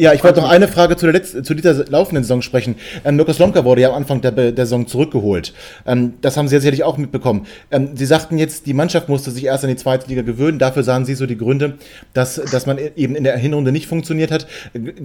[0.01, 2.76] Ja, ich wollte noch eine Frage zu, der letzten, zu dieser laufenden Saison sprechen.
[3.05, 5.53] Ähm, Mirko Slomka wurde ja am Anfang der, der Saison zurückgeholt.
[5.86, 7.49] Ähm, das haben Sie ja sicherlich auch mitbekommen.
[7.72, 10.61] Ähm, Sie sagten jetzt, die Mannschaft musste sich erst an die zweite Liga gewöhnen.
[10.61, 11.78] Dafür sahen Sie so die Gründe,
[12.12, 14.46] dass, dass man eben in der Hinrunde nicht funktioniert hat.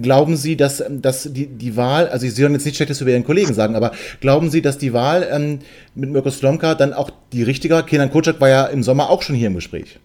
[0.00, 3.24] Glauben Sie, dass, dass die, die Wahl, also Sie sollen jetzt nicht Schlechtes über Ihren
[3.24, 3.90] Kollegen sagen, aber
[4.20, 5.58] glauben Sie, dass die Wahl ähm,
[5.96, 9.34] mit Mirko Slomka dann auch die richtige, Kenan Kocak war ja im Sommer auch schon
[9.34, 9.98] hier im Gespräch.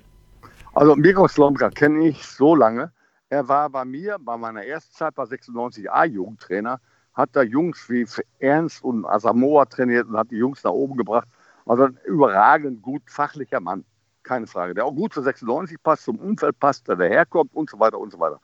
[0.73, 2.91] Also Mirko Slomka kenne ich so lange
[3.29, 6.79] er war bei mir, bei meiner ersten Zeit, war 96a Jugendtrainer,
[7.13, 8.07] hat da Jungs wie
[8.39, 11.27] Ernst und Asamoah trainiert und hat die Jungs nach oben gebracht.
[11.65, 13.85] Also ein überragend gut fachlicher Mann,
[14.23, 14.73] keine Frage.
[14.73, 18.11] Der auch gut zu 96 passt, zum Umfeld passt, der daherkommt und so weiter und
[18.11, 18.39] so weiter.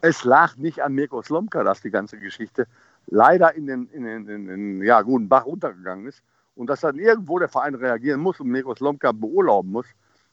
[0.00, 2.66] Es lag nicht an Mirko Slomka, dass die ganze Geschichte
[3.06, 6.22] leider in den, in den, in den ja, guten Bach runtergegangen ist
[6.54, 9.86] und dass dann irgendwo der Verein reagieren muss und Mirko Slomka beurlauben muss.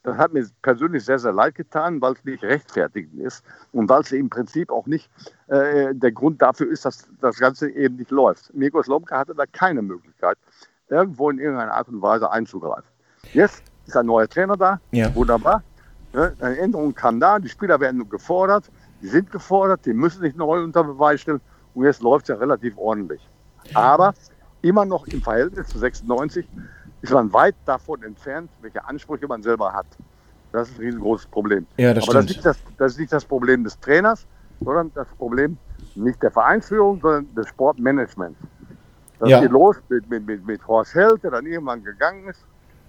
[0.03, 4.01] Das hat mir persönlich sehr, sehr leid getan, weil es nicht rechtfertigend ist und weil
[4.01, 5.09] es im Prinzip auch nicht
[5.47, 8.51] äh, der Grund dafür ist, dass das Ganze eben nicht läuft.
[8.53, 10.37] Mirko Slomka hatte da keine Möglichkeit,
[10.89, 12.89] irgendwo in irgendeiner Art und Weise einzugreifen.
[13.33, 15.13] Jetzt ist ein neuer Trainer da, ja.
[15.13, 15.63] wunderbar.
[16.13, 16.33] Ne?
[16.39, 18.71] Eine Änderung kam da, die Spieler werden gefordert,
[19.03, 21.41] die sind gefordert, die müssen sich neu unter Beweis stellen
[21.75, 23.21] und jetzt läuft es ja relativ ordentlich.
[23.75, 24.15] Aber
[24.63, 26.47] immer noch im Verhältnis zu 96
[27.01, 29.87] ist man weit davon entfernt, welche Ansprüche man selber hat.
[30.51, 31.65] Das ist ein riesengroßes Problem.
[31.77, 34.25] Ja, das Aber das ist, das, das ist nicht das Problem des Trainers,
[34.59, 35.57] sondern das Problem
[35.95, 38.39] nicht der Vereinsführung, sondern des Sportmanagements.
[39.19, 39.39] Das ja.
[39.39, 42.43] geht los mit, mit, mit, mit Horst Held, der dann irgendwann gegangen ist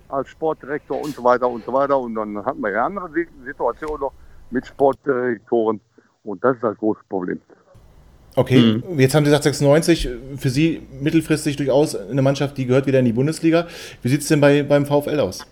[0.09, 1.99] als Sportdirektor und so weiter und so weiter.
[1.99, 3.09] Und dann hatten wir ja andere
[3.45, 4.13] Situationen noch
[4.51, 5.81] mit Sportdirektoren.
[6.25, 7.41] Und das ist das große Problem.
[8.35, 8.99] Okay, mhm.
[8.99, 10.09] jetzt haben Sie gesagt 96,
[10.39, 13.67] für Sie mittelfristig durchaus eine Mannschaft, die gehört wieder in die Bundesliga.
[14.01, 15.47] Wie sieht es denn bei, beim VfL aus?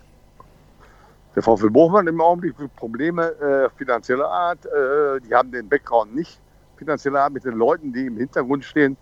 [1.37, 4.65] Der VfL Bochum hat im Augenblick Probleme äh, finanzieller Art.
[4.67, 6.41] Äh, die haben den Background nicht
[6.81, 8.97] finanzieller Art mit den Leuten, die im Hintergrund stehen,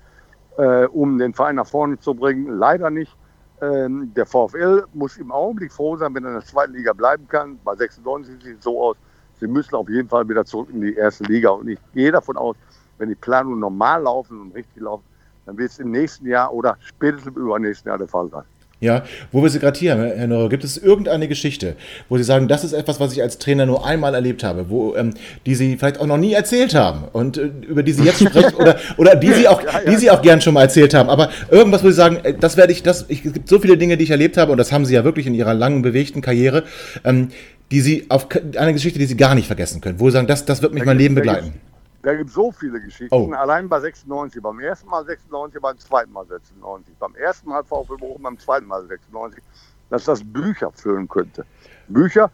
[0.59, 2.59] äh, um den Verein nach vorne zu bringen.
[2.59, 3.17] Leider nicht.
[3.61, 7.27] Ähm, der VfL muss im Augenblick froh sein, wenn er in der zweiten Liga bleiben
[7.29, 7.59] kann.
[7.65, 8.97] Bei 96 sieht es so aus,
[9.41, 11.51] sie müssen auf jeden Fall wieder zurück in die erste Liga.
[11.51, 12.57] Und ich gehe davon aus,
[12.99, 15.05] wenn die Planungen normal laufen und richtig laufen,
[15.47, 18.45] dann wird es im nächsten Jahr oder spätestens im übernächsten Jahr der Fall sein.
[18.81, 21.75] Ja, wo wir Sie gerade hier haben, Herr Neuer, gibt es irgendeine Geschichte,
[22.09, 24.95] wo Sie sagen, das ist etwas, was ich als Trainer nur einmal erlebt habe, wo,
[24.95, 25.15] ähm,
[25.47, 28.55] die Sie vielleicht auch noch nie erzählt haben und äh, über die Sie jetzt sprechen
[28.55, 29.91] oder, oder die Sie auch, ja, ja.
[29.91, 32.57] die Sie auch gern schon mal erzählt haben, aber irgendwas, wo Sie sagen, äh, das
[32.57, 34.71] werde ich, das, ich, es gibt so viele Dinge, die ich erlebt habe und das
[34.71, 36.63] haben Sie ja wirklich in Ihrer langen, bewegten Karriere,
[37.03, 37.31] ähm,
[37.73, 40.45] die Sie auf, eine Geschichte, die Sie gar nicht vergessen können, wo Sie sagen, das,
[40.45, 41.55] das wird mich da mein Leben begleiten.
[42.03, 43.15] Da gibt es so viele Geschichten.
[43.15, 43.31] Oh.
[43.33, 44.41] Allein bei 96.
[44.41, 46.95] Beim ersten Mal 96, beim zweiten Mal 96.
[46.99, 49.43] Beim ersten Mal VfL Bochum, beim zweiten Mal 96.
[49.91, 51.45] Dass das Bücher füllen könnte.
[51.89, 52.31] Bücher,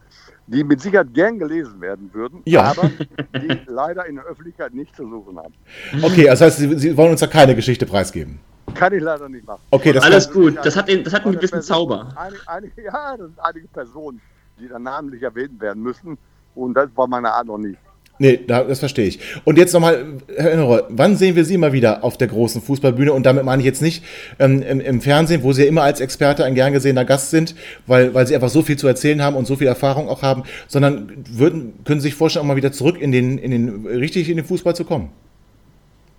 [0.47, 2.65] die mit Sicherheit gern gelesen werden würden, ja.
[2.65, 2.91] aber
[3.35, 5.55] die leider in der Öffentlichkeit nicht zu suchen haben.
[6.03, 8.41] Okay, das heißt, Sie, Sie wollen uns da keine Geschichte preisgeben.
[8.75, 9.63] Kann ich leider nicht machen.
[9.71, 12.13] Okay, das Alles gut, das hat, das hat einen gewissen Zauber.
[12.17, 14.21] Einige, einige, ja, das sind einige Personen,
[14.59, 16.19] die dann namentlich erwähnt werden müssen
[16.55, 17.79] und das war meine Art noch nicht.
[18.19, 19.19] Nee, das verstehe ich.
[19.45, 20.05] Und jetzt nochmal,
[20.37, 23.13] Herr Inneroy, wann sehen wir Sie mal wieder auf der großen Fußballbühne?
[23.13, 24.05] Und damit meine ich jetzt nicht
[24.39, 27.57] ähm, im, im, Fernsehen, wo Sie ja immer als Experte ein gern gesehener Gast sind,
[27.89, 30.45] weil, weil Sie einfach so viel zu erzählen haben und so viel Erfahrung auch haben,
[30.69, 34.31] sondern würden, können Sie sich vorstellen, auch mal wieder zurück in den, in den, richtig
[34.31, 35.11] in den Fußball zu kommen?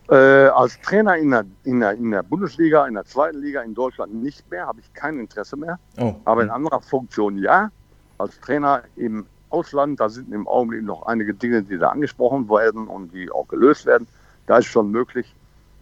[0.10, 3.74] Äh, als Trainer in der, in, der, in der Bundesliga, in der zweiten Liga in
[3.74, 5.80] Deutschland nicht mehr, habe ich kein Interesse mehr.
[5.98, 6.14] Oh.
[6.26, 7.72] Aber in anderer Funktion ja.
[8.18, 9.26] Als Trainer im
[9.56, 10.00] Ausland.
[10.00, 13.86] Da sind im Augenblick noch einige Dinge, die da angesprochen werden und die auch gelöst
[13.86, 14.08] werden.
[14.48, 15.34] Da ist schon möglich.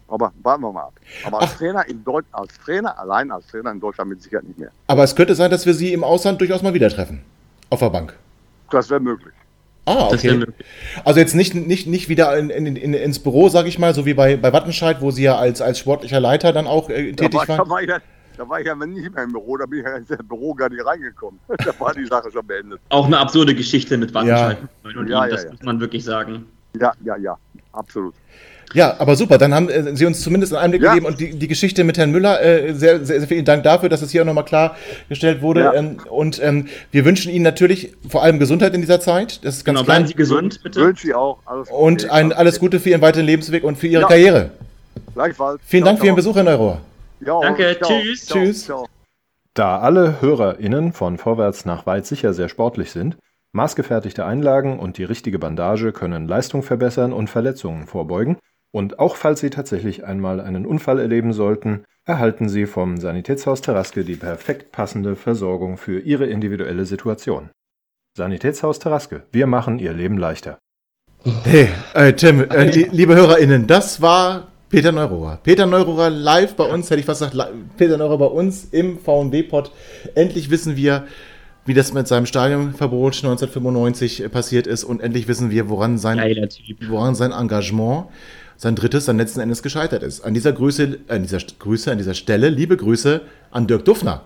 [0.08, 0.94] Aber warten wir mal ab.
[1.26, 4.60] Aber als Trainer, in Deut als Trainer, allein als Trainer in Deutschland mit Sicherheit nicht
[4.60, 4.70] mehr.
[4.88, 7.22] Aber es könnte sein, dass wir Sie im Ausland durchaus mal wieder treffen.
[7.70, 8.14] Auf der Bank.
[8.70, 9.34] Das wäre möglich.
[9.86, 10.46] Ah, okay.
[11.04, 14.06] Also jetzt nicht, nicht, nicht wieder in, in, in, ins Büro, sage ich mal, so
[14.06, 17.32] wie bei, bei Wattenscheid, wo Sie ja als, als sportlicher Leiter dann auch äh, tätig
[17.32, 17.58] da war, waren.
[17.58, 17.90] Da war, ich,
[18.38, 20.70] da war ich ja nicht mehr im Büro, da bin ich ja ins Büro gar
[20.70, 21.40] nicht reingekommen.
[21.48, 22.80] da war die Sache schon beendet.
[22.90, 24.58] Auch eine absurde Geschichte mit Wattenscheid.
[24.84, 25.00] Ja.
[25.00, 26.46] Und ja, ihm, das ja, muss man wirklich sagen.
[26.80, 27.38] Ja, ja, ja,
[27.72, 28.16] absolut.
[28.74, 30.94] Ja, aber super, dann haben äh, Sie uns zumindest einen Einblick ja.
[30.94, 33.88] gegeben und die, die Geschichte mit Herrn Müller, äh, sehr, sehr, sehr, vielen Dank dafür,
[33.88, 35.62] dass es hier auch nochmal klargestellt wurde.
[35.62, 35.74] Ja.
[35.74, 39.46] Ähm, und ähm, wir wünschen Ihnen natürlich vor allem Gesundheit in dieser Zeit.
[39.46, 39.98] Das ist ganz genau, klar.
[39.98, 40.82] Bleiben Sie gesund, bitte.
[40.82, 41.38] Wünsche ich auch.
[41.46, 44.08] Alles und ein, alles Gute für Ihren weiteren Lebensweg und für Ihre ja.
[44.08, 44.50] Karriere.
[45.14, 45.62] Gleichfalls.
[45.66, 46.82] Vielen ciao, Dank für Ihren Besuch, Herr Neurohr.
[47.26, 48.26] Ja, Danke, ciao, tschüss.
[48.26, 48.66] Ciao, tschüss.
[48.66, 48.88] Ciao.
[49.54, 53.18] Da alle HörerInnen von Vorwärts nach Weit sicher sehr sportlich sind,
[53.52, 58.38] maßgefertigte Einlagen und die richtige Bandage können Leistung verbessern und Verletzungen vorbeugen.
[58.72, 64.04] Und auch falls Sie tatsächlich einmal einen Unfall erleben sollten, erhalten Sie vom Sanitätshaus Terraske
[64.04, 67.52] die perfekt passende Versorgung für Ihre individuelle Situation.
[68.18, 70.58] Sanitätshaus Terraske, wir machen Ihr Leben leichter.
[71.44, 75.40] Hey, äh, Tim, äh, liebe HörerInnen, das war Peter Neurohrer.
[75.44, 77.48] Peter Neurohrer live bei uns, hätte ich fast gesagt,
[77.78, 79.70] Peter Neurohrer bei uns im VW-Pod.
[80.16, 81.06] Endlich wissen wir,
[81.68, 86.18] wie das mit seinem Stadionverbot 1995 passiert ist und endlich wissen wir, woran sein,
[86.90, 88.08] woran sein Engagement,
[88.58, 90.22] sein drittes, dann letzten Endes gescheitert ist.
[90.22, 93.22] An dieser Grüße, an dieser Grüße, an dieser Stelle, liebe Grüße
[93.52, 94.24] an Dirk Duffner.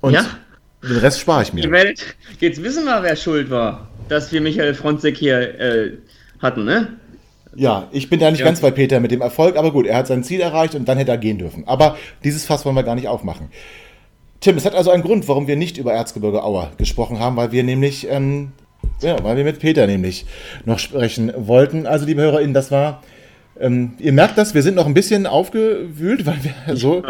[0.00, 0.26] Und ja.
[0.82, 1.62] den Rest spare ich mir.
[2.40, 5.92] Jetzt wissen wir, wer schuld war, dass wir Michael Fronzek hier äh,
[6.40, 6.98] hatten, ne?
[7.58, 8.46] Ja, ich bin da nicht ja.
[8.46, 10.96] ganz bei Peter mit dem Erfolg, aber gut, er hat sein Ziel erreicht und dann
[10.96, 11.64] hätte er gehen dürfen.
[11.66, 13.48] Aber dieses Fass wollen wir gar nicht aufmachen.
[14.38, 17.50] Tim, es hat also einen Grund, warum wir nicht über Erzgebirge Auer gesprochen haben, weil
[17.50, 18.52] wir nämlich, ähm,
[19.02, 20.24] ja, weil wir mit Peter nämlich
[20.66, 21.88] noch sprechen wollten.
[21.88, 23.02] Also, liebe HörerInnen, das war,
[23.58, 27.02] ähm, ihr merkt das, wir sind noch ein bisschen aufgewühlt, weil wir so,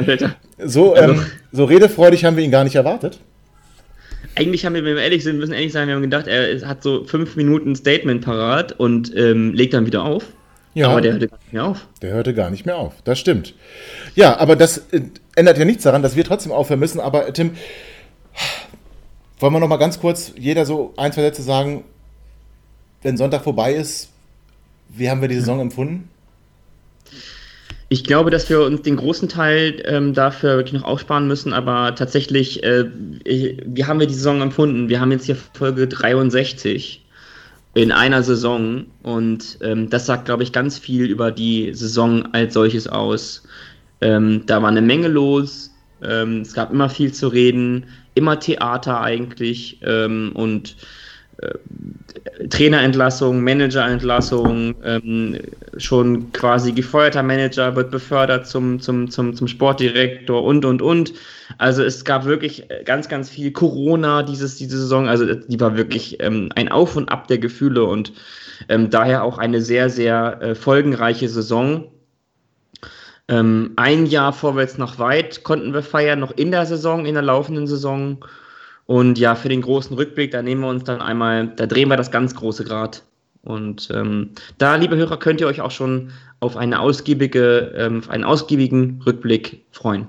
[0.65, 1.23] so, ähm, also
[1.53, 3.21] so redefreudig haben wir ihn gar nicht erwartet
[4.35, 6.83] eigentlich haben wir, wenn wir ehrlich sind, müssen ehrlich sein, wir haben gedacht, er hat
[6.83, 10.25] so fünf Minuten Statement parat und ähm, legt dann wieder auf.
[10.79, 11.87] Ja, aber der hörte gar nicht mehr auf.
[12.03, 13.55] Der hörte gar nicht mehr auf, das stimmt.
[14.15, 15.01] Ja, aber das äh,
[15.35, 17.01] ändert ja nichts daran, dass wir trotzdem aufhören müssen.
[17.01, 17.51] Aber äh, Tim,
[19.41, 21.83] wollen wir noch mal ganz kurz jeder so ein, zwei Sätze sagen,
[23.03, 24.11] wenn Sonntag vorbei ist,
[24.89, 26.09] wie haben wir die Saison empfunden?
[27.89, 31.97] Ich glaube, dass wir uns den großen Teil ähm, dafür wirklich noch aufsparen müssen, aber
[31.97, 32.85] tatsächlich, äh,
[33.25, 34.89] wie haben wir die Saison empfunden?
[34.89, 37.05] Wir haben jetzt hier Folge 63
[37.75, 42.55] in einer Saison und ähm, das sagt, glaube ich, ganz viel über die Saison als
[42.55, 43.45] solches aus.
[44.01, 49.01] Ähm, da war eine Menge los, ähm, es gab immer viel zu reden, immer Theater
[49.01, 50.77] eigentlich ähm, und
[52.51, 55.39] Trainerentlassung, Managerentlassung, ähm,
[55.77, 61.13] schon quasi gefeuerter Manager wird befördert zum, zum, zum, zum Sportdirektor und, und, und.
[61.59, 65.09] Also es gab wirklich ganz, ganz viel Corona dieses, diese Saison.
[65.09, 68.13] Also die war wirklich ähm, ein Auf und Ab der Gefühle und
[68.69, 71.89] ähm, daher auch eine sehr, sehr äh, folgenreiche Saison.
[73.29, 77.23] Ähm, ein Jahr vorwärts nach weit konnten wir feiern, noch in der Saison, in der
[77.23, 78.25] laufenden Saison.
[78.89, 81.99] Und ja, für den großen Rückblick, da nehmen wir uns dann einmal, da drehen wir
[81.99, 83.03] das ganz große Grad.
[83.43, 86.11] Und ähm, da, liebe Hörer, könnt ihr euch auch schon
[86.41, 90.09] auf eine ausgiebige, ähm, einen ausgiebigen Rückblick freuen.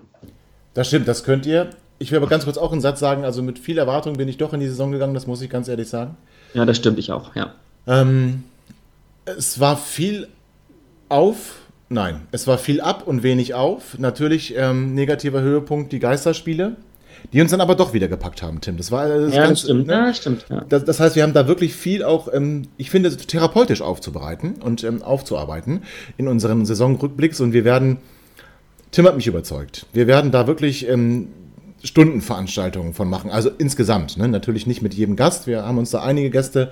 [0.75, 1.71] Das stimmt, das könnt ihr.
[1.99, 4.37] ich will aber ganz kurz auch einen Satz sagen, also mit viel Erwartung bin ich
[4.37, 6.15] doch in die Saison gegangen, das muss ich ganz ehrlich sagen.
[6.53, 7.55] Ja, das stimmt, ich auch, ja.
[7.85, 8.45] Ähm,
[9.25, 10.29] es war viel
[11.09, 11.55] auf,
[11.89, 13.99] nein, es war viel ab und wenig auf.
[13.99, 16.77] Natürlich ähm, negativer Höhepunkt die Geisterspiele,
[17.33, 18.77] die uns dann aber doch wieder gepackt haben, Tim.
[18.77, 19.93] Das war das ja, ganz, stimmt, ne?
[19.93, 20.45] ja, stimmt.
[20.49, 20.65] Ja.
[20.67, 24.83] Das, das, heißt, wir haben da wirklich viel auch, ähm, ich finde, therapeutisch aufzubereiten und
[24.83, 25.83] ähm, aufzuarbeiten
[26.17, 27.97] in unseren Saisonrückblicks und wir werden,
[28.91, 31.29] Tim hat mich überzeugt, wir werden da wirklich ähm,
[31.83, 34.27] Stundenveranstaltungen von machen, also insgesamt, ne?
[34.27, 35.47] natürlich nicht mit jedem Gast.
[35.47, 36.71] Wir haben uns da einige Gäste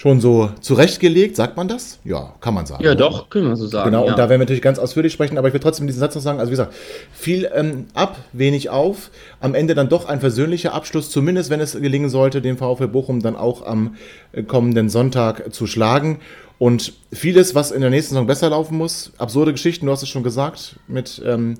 [0.00, 1.98] schon so zurechtgelegt, sagt man das?
[2.04, 2.82] Ja, kann man sagen.
[2.82, 3.90] Ja, doch, können wir so sagen.
[3.90, 4.10] Genau, ja.
[4.10, 6.22] und da werden wir natürlich ganz ausführlich sprechen, aber ich will trotzdem diesen Satz noch
[6.22, 6.38] sagen.
[6.38, 6.72] Also, wie gesagt,
[7.12, 9.10] viel ähm, ab, wenig auf.
[9.40, 13.20] Am Ende dann doch ein versöhnlicher Abschluss, zumindest wenn es gelingen sollte, den VfL Bochum
[13.20, 13.96] dann auch am
[14.32, 16.20] äh, kommenden Sonntag zu schlagen.
[16.58, 19.12] Und vieles, was in der nächsten Saison besser laufen muss.
[19.18, 21.58] Absurde Geschichten, du hast es schon gesagt, mit ähm,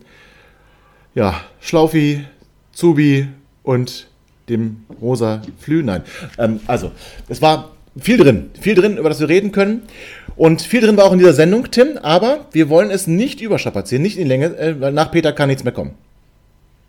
[1.14, 2.24] ja, Schlaufi,
[2.72, 3.28] Zubi
[3.64, 4.06] und
[4.48, 5.82] dem rosa Flü.
[5.82, 6.04] Nein,
[6.38, 6.90] ähm, also,
[7.28, 9.82] es war viel drin, viel drin, über das wir reden können.
[10.36, 14.02] Und viel drin war auch in dieser Sendung, Tim, aber wir wollen es nicht überstrapazieren,
[14.02, 15.94] nicht in die Länge, äh, weil nach Peter kann nichts mehr kommen.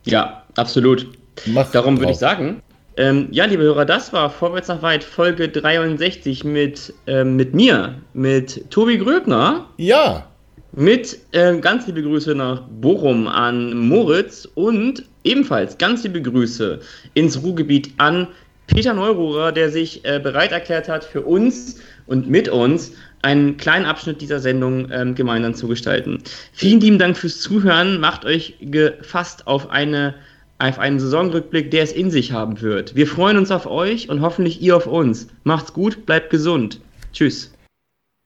[0.05, 1.07] Ja, absolut.
[1.45, 2.61] Mach Darum würde ich sagen,
[2.97, 7.95] ähm, ja, liebe Hörer, das war Vorwärts nach weit, Folge 63 mit, ähm, mit mir,
[8.13, 9.65] mit Tobi Gröbner.
[9.77, 10.27] Ja.
[10.73, 16.79] Mit äh, ganz liebe Grüße nach Bochum an Moritz und ebenfalls ganz liebe Grüße
[17.13, 18.27] ins Ruhrgebiet an
[18.73, 23.85] Peter Neururer, der sich äh, bereit erklärt hat, für uns und mit uns einen kleinen
[23.85, 26.19] Abschnitt dieser Sendung ähm, gemeinsam zu gestalten.
[26.53, 27.99] Vielen lieben Dank fürs Zuhören.
[27.99, 30.15] Macht euch gefasst auf, eine,
[30.57, 32.95] auf einen Saisonrückblick, der es in sich haben wird.
[32.95, 35.27] Wir freuen uns auf euch und hoffentlich ihr auf uns.
[35.43, 36.79] Macht's gut, bleibt gesund.
[37.11, 37.53] Tschüss.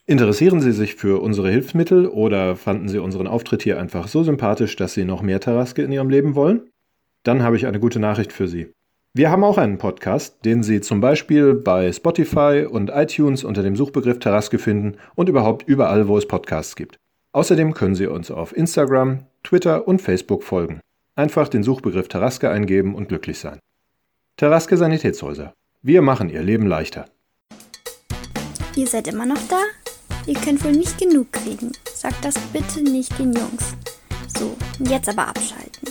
[0.05, 4.75] Interessieren Sie sich für unsere Hilfsmittel oder fanden Sie unseren Auftritt hier einfach so sympathisch,
[4.75, 6.69] dass Sie noch mehr Taraske in Ihrem Leben wollen?
[7.23, 8.67] Dann habe ich eine gute Nachricht für Sie.
[9.17, 13.77] Wir haben auch einen Podcast, den Sie zum Beispiel bei Spotify und iTunes unter dem
[13.77, 16.99] Suchbegriff Taraske finden und überhaupt überall, wo es Podcasts gibt.
[17.31, 20.81] Außerdem können Sie uns auf Instagram, Twitter und Facebook folgen.
[21.15, 23.59] Einfach den Suchbegriff Taraske eingeben und glücklich sein.
[24.35, 25.53] Taraske Sanitätshäuser.
[25.81, 27.05] Wir machen Ihr Leben leichter.
[28.75, 29.61] Ihr seid immer noch da?
[30.27, 31.71] Ihr könnt wohl nicht genug kriegen.
[31.93, 33.75] Sagt das bitte nicht den Jungs.
[34.37, 34.57] So,
[34.89, 35.87] jetzt aber abschalten.